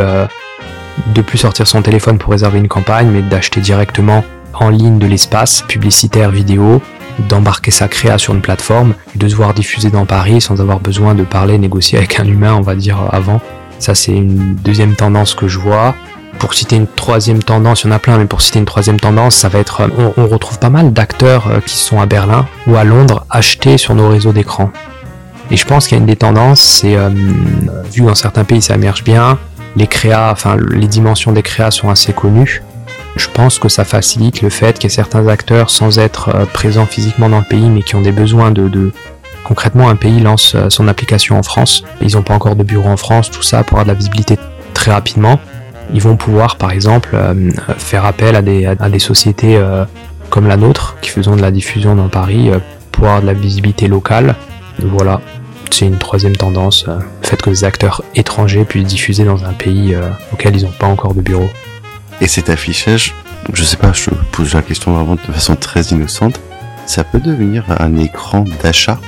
plus 1.26 1.38
sortir 1.38 1.68
son 1.68 1.82
téléphone 1.82 2.18
pour 2.18 2.32
réserver 2.32 2.60
une 2.60 2.68
campagne, 2.68 3.10
mais 3.12 3.22
d'acheter 3.22 3.62
directement 3.62 4.24
en 4.54 4.70
ligne 4.70 5.00
de 5.00 5.08
l'espace 5.08 5.64
publicitaire 5.68 6.30
vidéo 6.30 6.82
d'embarquer 7.30 7.72
sa 7.72 7.88
créa 7.88 8.18
sur 8.18 8.34
une 8.34 8.42
plateforme, 8.42 8.94
de 9.16 9.28
se 9.28 9.36
voir 9.36 9.54
diffuser 9.54 9.90
dans 9.90 10.06
Paris 10.06 10.42
sans 10.42 10.62
avoir 10.62 10.80
besoin 10.80 11.16
de 11.16 11.24
parler, 11.24 11.58
négocier 11.58 11.98
avec 11.98 12.20
un 12.20 12.26
humain, 12.26 12.54
on 12.54 12.62
va 12.62 12.76
dire, 12.76 12.98
avant. 13.12 13.42
Ça, 13.82 13.96
c'est 13.96 14.12
une 14.12 14.54
deuxième 14.58 14.96
tendance 14.96 15.34
que 15.34 15.48
je 15.48 15.58
vois. 15.58 15.96
Pour 16.38 16.54
citer 16.54 16.76
une 16.76 16.86
troisième 16.86 17.42
tendance, 17.42 17.82
il 17.82 17.88
y 17.88 17.90
en 17.90 17.96
a 17.96 18.00
plein, 18.00 18.20
mais 18.20 18.26
pour 18.26 18.42
citer 18.42 18.60
une 18.60 18.66
troisième 18.66 19.00
tendance, 19.00 19.36
ça 19.36 19.50
va 19.50 19.58
être, 19.58 19.90
on, 20.18 20.28
retrouve 20.28 20.60
pas 20.60 20.70
mal 20.70 20.94
d'acteurs 20.94 21.48
euh, 21.48 21.60
qui 21.62 21.76
sont 21.78 22.00
à 22.00 22.06
Berlin 22.06 22.46
ou 22.68 22.76
à 22.76 22.84
Londres 22.84 23.26
achetés 23.32 23.80
sur 23.80 23.96
nos 23.96 24.08
réseaux 24.08 24.34
d'écran. 24.34 24.70
Et 25.50 25.58
je 25.58 25.66
pense 25.66 25.88
qu'il 25.88 25.98
y 25.98 26.00
a 26.00 26.02
une 26.02 26.08
des 26.08 26.16
tendances, 26.16 26.62
c'est, 26.62 26.96
euh, 26.96 27.10
vu 27.92 28.04
dans 28.04 28.14
certains 28.14 28.44
pays 28.44 28.62
ça 28.62 28.76
émerge 28.76 29.04
bien, 29.04 29.40
les 29.76 29.88
créas, 29.88 30.32
enfin 30.32 30.58
les 30.58 30.88
dimensions 30.88 31.32
des 31.32 31.42
créas 31.42 31.72
sont 31.72 31.90
assez 31.90 32.14
connues. 32.14 32.62
Je 33.16 33.28
pense 33.34 33.58
que 33.58 33.68
ça 33.68 33.84
facilite 33.84 34.44
le 34.44 34.50
fait 34.50 34.78
qu'il 34.78 34.92
y 34.92 34.94
ait 34.94 34.96
certains 34.96 35.28
acteurs 35.28 35.72
sans 35.72 35.98
être 35.98 36.30
euh, 36.30 36.46
présents 36.46 36.86
physiquement 36.86 37.30
dans 37.30 37.40
le 37.40 37.46
pays 37.46 37.68
mais 37.68 37.82
qui 37.82 37.96
ont 37.96 38.02
des 38.02 38.12
besoins 38.12 38.52
de, 38.52 38.92
concrètement 39.44 39.90
un 39.90 39.96
pays 39.96 40.20
lance 40.20 40.56
euh, 40.56 40.70
son 40.70 40.88
application 40.88 41.38
en 41.38 41.44
France, 41.44 41.84
ils 42.02 42.16
n'ont 42.16 42.24
pas 42.24 42.34
encore 42.34 42.56
de 42.56 42.64
bureau 42.64 42.90
en 42.90 42.98
France, 42.98 43.30
tout 43.32 43.44
ça 43.44 43.64
pour 43.64 43.78
avoir 43.80 43.86
de 43.86 43.92
la 43.92 43.98
visibilité 43.98 44.38
très 44.74 44.92
rapidement. 44.92 45.40
Ils 45.94 46.02
vont 46.02 46.16
pouvoir 46.16 46.56
par 46.56 46.72
exemple 46.72 47.12
euh, 47.14 47.52
faire 47.78 48.06
appel 48.06 48.36
à 48.36 48.42
des, 48.42 48.66
à 48.66 48.90
des 48.90 49.00
sociétés 49.00 49.62
comme 50.30 50.48
la 50.48 50.58
nôtre 50.58 50.96
qui 51.02 51.10
faisons 51.10 51.36
de 51.36 51.42
la 51.42 51.52
diffusion 51.52 51.96
dans 51.96 52.08
Paris 52.08 52.50
pour 52.92 53.06
avoir 53.06 53.22
de 53.22 53.28
la 53.28 53.34
visibilité 53.34 53.88
locale. 53.88 54.36
Voilà, 54.80 55.20
c'est 55.70 55.86
une 55.86 55.98
troisième 55.98 56.38
tendance, 56.38 56.86
le 56.88 57.28
fait 57.28 57.42
que 57.42 57.50
des 57.50 57.66
acteurs 57.66 58.04
étrangers 58.16 58.64
puissent 58.64 58.88
diffuser 58.88 59.26
dans 59.26 59.44
un 59.44 59.54
pays 59.54 59.96
auquel 60.32 60.56
ils 60.56 60.64
n'ont 60.64 60.72
pas 60.72 60.88
encore 60.88 61.14
de 61.14 61.22
bureau. 61.22 61.50
Et 62.22 62.28
cet 62.28 62.50
affichage, 62.50 63.14
je 63.52 63.64
sais 63.64 63.78
pas, 63.78 63.92
je 63.92 64.10
pose 64.32 64.54
la 64.54 64.62
question 64.62 64.94
vraiment 64.94 65.16
de 65.16 65.34
façon 65.34 65.56
très 65.56 65.82
innocente, 65.82 66.40
ça 66.86 67.04
peut 67.04 67.20
devenir 67.20 67.66
un 67.80 67.98
écran 67.98 68.46
d'achat? 68.64 69.00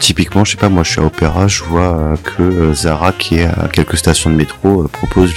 Typiquement, 0.00 0.44
je 0.44 0.52
sais 0.52 0.56
pas, 0.56 0.68
moi 0.68 0.82
je 0.82 0.90
suis 0.90 1.00
à 1.00 1.04
Opéra, 1.04 1.46
je 1.46 1.62
vois 1.62 1.96
euh, 1.96 2.16
que 2.22 2.42
euh, 2.42 2.74
Zara, 2.74 3.12
qui 3.12 3.38
est 3.38 3.44
à 3.44 3.68
quelques 3.72 3.96
stations 3.96 4.30
de 4.30 4.34
métro, 4.34 4.82
euh, 4.82 4.88
propose 4.88 5.34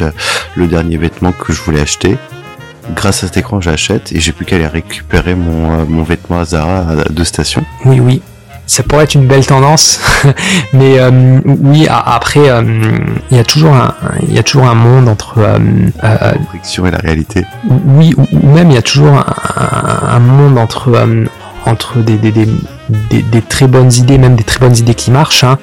le 0.56 0.68
dernier 0.68 0.98
vêtement 0.98 1.32
que 1.32 1.54
je 1.54 1.62
voulais 1.62 1.82
acheter. 1.82 2.18
Grâce 2.96 3.24
à 3.24 3.28
cet 3.28 3.38
écran, 3.38 3.62
j'achète 3.62 4.12
et 4.12 4.20
j'ai 4.20 4.32
plus 4.32 4.46
qu'à 4.46 4.56
aller 4.56 4.68
récupérer 4.68 5.36
mon, 5.36 5.86
mon 5.86 6.04
vêtement 6.04 6.39
à 6.39 6.46
Zara 6.46 6.91
à 6.91 7.10
deux 7.10 7.24
stations. 7.24 7.65
Oui, 7.86 8.00
oui, 8.00 8.22
ça 8.68 8.84
pourrait 8.84 9.04
être 9.04 9.13
une 9.13 9.28
belle 9.28 9.46
tendance, 9.46 10.00
mais 10.74 11.00
euh, 11.00 11.39
oui, 11.46 11.88
après, 11.89 12.50
euh, 12.50 12.63
il 13.30 13.38
y 13.38 13.39
a 13.39 13.44
toujours 13.44 13.74
un, 13.74 13.94
il 14.24 14.34
y 14.34 14.39
a 14.39 14.44
toujours 14.44 14.65
un 14.65 14.74
monde 14.74 15.08
entre 15.08 15.38
euh, 15.38 15.58
la 16.02 16.34
fiction 16.52 16.86
et 16.88 16.91
la 16.91 16.98
réalité. 16.98 17.46
Oui, 17.70 18.15
ou, 18.18 18.48
même 18.48 18.72
il 18.72 18.76
y 18.76 18.78
a 18.78 18.82
toujours 18.82 19.13
un, 19.13 20.20
monde 20.20 20.58
entre 20.58 21.06
entre 21.65 21.97
des 21.99 22.17
des, 22.17 22.32
des, 22.32 23.41
très 23.41 23.67
bonnes 23.67 23.91
idées, 23.93 24.17
même 24.17 24.36
des 24.36 24.43
très 24.43 24.60
bonnes 24.60 24.75
idées 24.75 24.95
qui 24.95 25.12
marchent, 25.12 25.43
hein, 25.43 25.58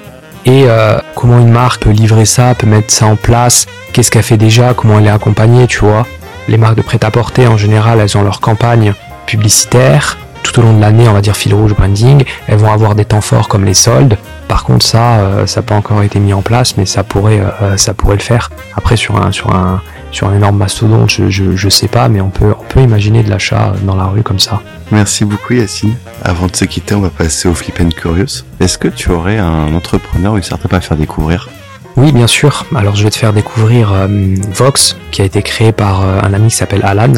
et 0.45 0.67
comment 1.15 1.39
une 1.39 1.51
marque 1.51 1.83
peut 1.83 1.91
livrer 1.91 2.25
ça, 2.25 2.55
peut 2.55 2.67
mettre 2.67 2.93
ça 2.93 3.07
en 3.07 3.17
place, 3.17 3.67
qu'est-ce 3.93 4.11
qu'elle 4.11 4.23
fait 4.23 4.37
déjà, 4.37 4.75
comment 4.75 4.99
elle 4.99 5.07
est 5.07 5.11
accompagnée, 5.11 5.67
tu 5.67 5.79
vois. 5.79 6.07
Les 6.49 6.59
marques 6.59 6.77
de 6.77 6.83
prêt-à-porter 6.83 7.47
en 7.47 7.57
général, 7.57 8.01
elles 8.01 8.19
ont 8.19 8.23
leur 8.23 8.41
campagne 8.41 8.95
publicitaire 9.27 10.19
tout 10.43 10.59
au 10.61 10.63
long 10.63 10.75
de 10.75 10.81
l'année, 10.81 11.09
on 11.09 11.13
va 11.13 11.21
dire 11.21 11.37
fil 11.37 11.55
rouge 11.55 11.75
branding. 11.75 12.25
Elles 12.47 12.59
vont 12.59 12.73
avoir 12.73 12.95
des 12.95 13.05
temps 13.05 13.21
forts 13.21 13.49
comme 13.49 13.65
les 13.65 13.75
soldes. 13.75 14.19
Par 14.49 14.65
contre, 14.65 14.85
ça, 14.85 15.21
euh, 15.21 15.47
ça 15.47 15.61
n'a 15.61 15.67
pas 15.67 15.75
encore 15.75 16.03
été 16.03 16.19
mis 16.19 16.33
en 16.33 16.43
place, 16.43 16.77
mais 16.77 16.85
ça 16.85 17.05
pourrait, 17.05 17.41
euh, 17.63 17.77
ça 17.77 17.95
pourrait 17.95 18.17
le 18.17 18.23
faire. 18.23 18.51
Après, 18.77 18.97
sur 18.97 19.17
un, 19.17 19.33
sur 19.33 19.55
un, 19.55 19.81
sur 20.13 20.29
un 20.29 20.37
énorme 20.37 20.59
mastodonte, 20.59 21.11
je, 21.11 21.31
je, 21.31 21.57
je, 21.57 21.69
sais 21.69 21.89
pas, 21.89 22.09
mais 22.09 22.21
on 22.21 22.31
peut, 22.31 22.55
on 22.59 22.65
peut 22.65 22.81
imaginer 22.81 23.23
de 23.23 23.31
l'achat 23.31 23.73
dans 23.83 23.97
la 23.97 24.05
rue 24.05 24.23
comme 24.23 24.39
ça. 24.39 24.61
Merci 24.93 25.25
beaucoup 25.25 25.55
Yacine. 25.55 25.95
Avant 26.23 26.47
de 26.47 26.55
se 26.55 26.67
quitter, 26.67 26.95
on 26.95 27.01
va 27.01 27.11
passer 27.11 27.49
au 27.49 27.55
Flip 27.55 27.81
and 27.81 27.89
Curious. 27.97 28.45
Est-ce 28.61 28.79
que 28.79 28.89
tu 28.89 29.11
aurais 29.11 29.39
un 29.39 29.75
entrepreneur 29.75 30.35
ou 30.35 30.37
une 30.37 30.43
startup 30.43 30.73
à 30.75 30.81
faire 30.81 30.99
découvrir? 30.99 31.49
Oui, 31.97 32.13
bien 32.13 32.27
sûr. 32.27 32.67
Alors 32.75 32.95
je 32.95 33.05
vais 33.05 33.11
te 33.11 33.17
faire 33.17 33.33
découvrir 33.33 33.93
euh, 33.93 34.07
Vox, 34.55 34.97
qui 35.11 35.23
a 35.23 35.25
été 35.25 35.43
créé 35.43 35.73
par 35.73 36.03
euh, 36.03 36.21
un 36.23 36.33
ami 36.33 36.49
qui 36.49 36.57
s'appelle 36.57 36.83
Alan. 36.85 37.13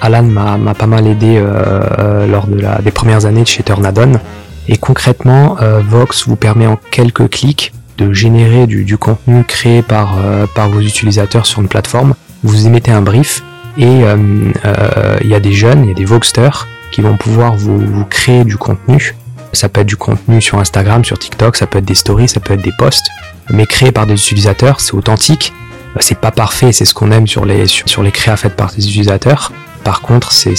Alan 0.00 0.22
m'a 0.22 0.74
pas 0.74 0.86
mal 0.86 1.06
aidé 1.08 1.36
euh, 1.38 2.26
lors 2.28 2.46
de 2.46 2.60
la, 2.60 2.80
des 2.80 2.92
premières 2.92 3.26
années 3.26 3.42
de 3.42 3.48
chez 3.48 3.64
Turnadon. 3.64 4.20
Et 4.68 4.76
concrètement, 4.76 5.56
Vox 5.88 6.28
vous 6.28 6.36
permet 6.36 6.66
en 6.66 6.78
quelques 6.90 7.30
clics 7.30 7.72
de 7.96 8.12
générer 8.12 8.66
du, 8.66 8.84
du 8.84 8.98
contenu 8.98 9.42
créé 9.42 9.80
par, 9.80 10.16
par 10.54 10.68
vos 10.68 10.80
utilisateurs 10.80 11.46
sur 11.46 11.62
une 11.62 11.68
plateforme 11.68 12.14
vous 12.42 12.66
émettez 12.66 12.90
un 12.90 13.02
brief 13.02 13.42
et 13.76 13.84
euh, 13.86 14.16
euh, 14.64 15.18
il 15.22 15.28
y 15.28 15.34
a 15.34 15.40
des 15.40 15.52
jeunes, 15.52 15.84
il 15.84 15.88
y 15.88 15.92
a 15.92 15.94
des 15.94 16.04
Voxters 16.04 16.66
qui 16.90 17.00
vont 17.00 17.16
pouvoir 17.16 17.54
vous, 17.54 17.78
vous, 17.78 18.04
créer 18.04 18.44
du 18.44 18.56
contenu. 18.56 19.14
Ça 19.52 19.68
peut 19.68 19.82
être 19.82 19.86
du 19.86 19.96
contenu 19.96 20.40
sur 20.42 20.58
Instagram, 20.58 21.04
sur 21.04 21.18
TikTok, 21.18 21.56
ça 21.56 21.66
peut 21.66 21.78
être 21.78 21.84
des 21.84 21.94
stories, 21.94 22.28
ça 22.28 22.40
peut 22.40 22.54
être 22.54 22.62
des 22.62 22.72
posts, 22.78 23.06
mais 23.50 23.66
créé 23.66 23.92
par 23.92 24.06
des 24.06 24.14
utilisateurs, 24.14 24.80
c'est 24.80 24.94
authentique. 24.94 25.52
C'est 26.00 26.18
pas 26.18 26.30
parfait, 26.30 26.72
c'est 26.72 26.84
ce 26.84 26.94
qu'on 26.94 27.10
aime 27.10 27.26
sur 27.26 27.44
les, 27.44 27.66
sur, 27.66 28.02
les 28.02 28.12
créas 28.12 28.36
faites 28.36 28.54
par 28.54 28.70
des 28.70 28.86
utilisateurs. 28.86 29.52
Par 29.84 30.00
contre, 30.00 30.32
c'est 30.32 30.54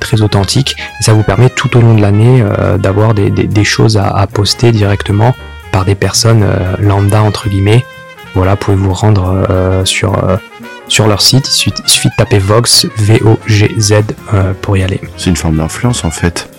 très 0.00 0.20
authentique 0.20 0.76
ça 1.00 1.12
vous 1.12 1.22
permet 1.22 1.48
tout 1.48 1.76
au 1.76 1.80
long 1.80 1.94
de 1.94 2.02
l'année 2.02 2.42
euh, 2.42 2.76
d'avoir 2.76 3.14
des, 3.14 3.30
des, 3.30 3.64
choses 3.64 3.96
à, 3.96 4.08
à, 4.08 4.26
poster 4.26 4.70
directement 4.70 5.34
par 5.72 5.84
des 5.84 5.94
personnes 5.94 6.42
euh, 6.42 6.76
lambda 6.78 7.22
entre 7.22 7.48
guillemets. 7.48 7.84
Voilà, 8.34 8.56
pouvez 8.56 8.76
vous 8.76 8.92
rendre 8.92 9.46
euh, 9.50 9.84
sur 9.84 10.12
sur 10.90 11.06
leur 11.06 11.22
site. 11.22 11.48
Il 11.48 11.52
suffit, 11.52 11.74
il 11.82 11.90
suffit 11.90 12.08
de 12.08 12.14
taper 12.16 12.38
Vox, 12.38 12.86
V-O-G-Z 12.98 13.94
euh, 14.34 14.52
pour 14.60 14.76
y 14.76 14.82
aller. 14.82 15.00
C'est 15.16 15.30
une 15.30 15.36
forme 15.36 15.56
d'influence 15.56 16.04
en 16.04 16.10
fait. 16.10 16.50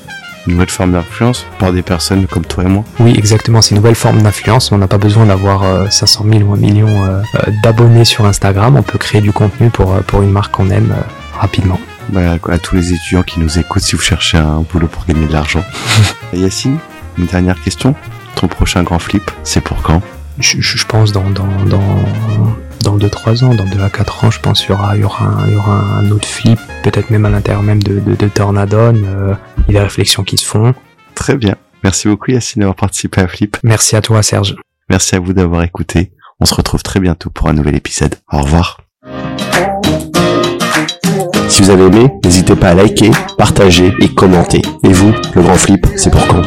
Une 0.47 0.53
nouvelle 0.53 0.69
forme 0.69 0.93
d'influence 0.93 1.45
par 1.59 1.71
des 1.71 1.83
personnes 1.83 2.25
comme 2.25 2.45
toi 2.45 2.63
et 2.63 2.67
moi. 2.67 2.83
Oui, 2.99 3.13
exactement. 3.15 3.61
C'est 3.61 3.75
une 3.75 3.77
nouvelle 3.77 3.95
forme 3.95 4.23
d'influence. 4.23 4.71
On 4.71 4.79
n'a 4.79 4.87
pas 4.87 4.97
besoin 4.97 5.27
d'avoir 5.27 5.61
euh, 5.61 5.87
500 5.87 6.25
000 6.27 6.49
ou 6.49 6.53
un 6.53 6.57
million 6.57 6.87
euh, 6.87 7.21
d'abonnés 7.61 8.05
sur 8.05 8.25
Instagram. 8.25 8.75
On 8.75 8.81
peut 8.81 8.97
créer 8.97 9.21
du 9.21 9.31
contenu 9.31 9.69
pour, 9.69 9.93
pour 10.03 10.23
une 10.23 10.31
marque 10.31 10.53
qu'on 10.53 10.71
aime 10.71 10.95
rapidement. 11.37 11.79
Bah, 12.09 12.37
à 12.49 12.57
tous 12.57 12.75
les 12.75 12.93
étudiants 12.93 13.21
qui 13.21 13.39
nous 13.39 13.59
écoutent, 13.59 13.83
si 13.83 13.95
vous 13.95 14.01
cherchez 14.01 14.37
un 14.37 14.61
boulot 14.61 14.87
pour 14.87 15.05
gagner 15.05 15.27
de 15.27 15.33
l'argent. 15.33 15.63
Yacine, 16.33 16.77
une 17.19 17.27
dernière 17.27 17.61
question. 17.61 17.93
Ton 18.35 18.47
prochain 18.47 18.81
grand 18.81 18.99
flip, 18.99 19.29
c'est 19.43 19.61
pour 19.61 19.81
quand? 19.83 20.01
Je, 20.39 20.59
je, 20.59 20.85
pense 20.85 21.11
dans, 21.11 21.29
dans, 21.29 21.45
dans 21.65 21.81
dans 22.83 22.97
2-3 22.97 23.43
ans, 23.43 23.55
dans 23.55 23.65
2 23.65 23.81
à 23.81 23.89
4 23.89 24.25
ans, 24.25 24.31
je 24.31 24.39
pense 24.39 24.61
qu'il 24.61 24.69
y 24.69 24.73
aura, 24.73 24.95
il 24.95 25.01
y 25.01 25.03
aura, 25.03 25.25
un, 25.25 25.47
il 25.47 25.53
y 25.53 25.55
aura 25.55 25.75
un 25.75 26.11
autre 26.11 26.27
flip, 26.27 26.59
peut-être 26.83 27.09
même 27.09 27.25
à 27.25 27.29
l'intérieur 27.29 27.63
même 27.63 27.81
de, 27.81 27.99
de, 27.99 28.15
de 28.15 28.27
Tornadon. 28.27 28.95
Euh, 28.95 29.33
il 29.67 29.73
y 29.73 29.77
a 29.77 29.81
des 29.81 29.85
réflexions 29.85 30.23
qui 30.23 30.37
se 30.37 30.45
font. 30.45 30.73
Très 31.15 31.35
bien. 31.35 31.55
Merci 31.83 32.07
beaucoup 32.07 32.31
Yacine 32.31 32.61
d'avoir 32.61 32.75
participé 32.75 33.21
à 33.21 33.27
Flip. 33.27 33.57
Merci 33.63 33.95
à 33.95 34.01
toi 34.01 34.21
Serge. 34.21 34.55
Merci 34.89 35.15
à 35.15 35.19
vous 35.19 35.33
d'avoir 35.33 35.63
écouté. 35.63 36.11
On 36.39 36.45
se 36.45 36.53
retrouve 36.53 36.83
très 36.83 36.99
bientôt 36.99 37.29
pour 37.29 37.47
un 37.49 37.53
nouvel 37.53 37.75
épisode. 37.75 38.15
Au 38.31 38.39
revoir. 38.41 38.81
Si 41.47 41.61
vous 41.61 41.69
avez 41.69 41.85
aimé, 41.85 42.09
n'hésitez 42.23 42.55
pas 42.55 42.69
à 42.69 42.73
liker, 42.73 43.11
partager 43.37 43.93
et 43.99 44.13
commenter. 44.13 44.61
Et 44.83 44.93
vous, 44.93 45.13
le 45.35 45.41
grand 45.41 45.55
flip, 45.55 45.85
c'est 45.97 46.11
pour 46.11 46.25
quand? 46.27 46.43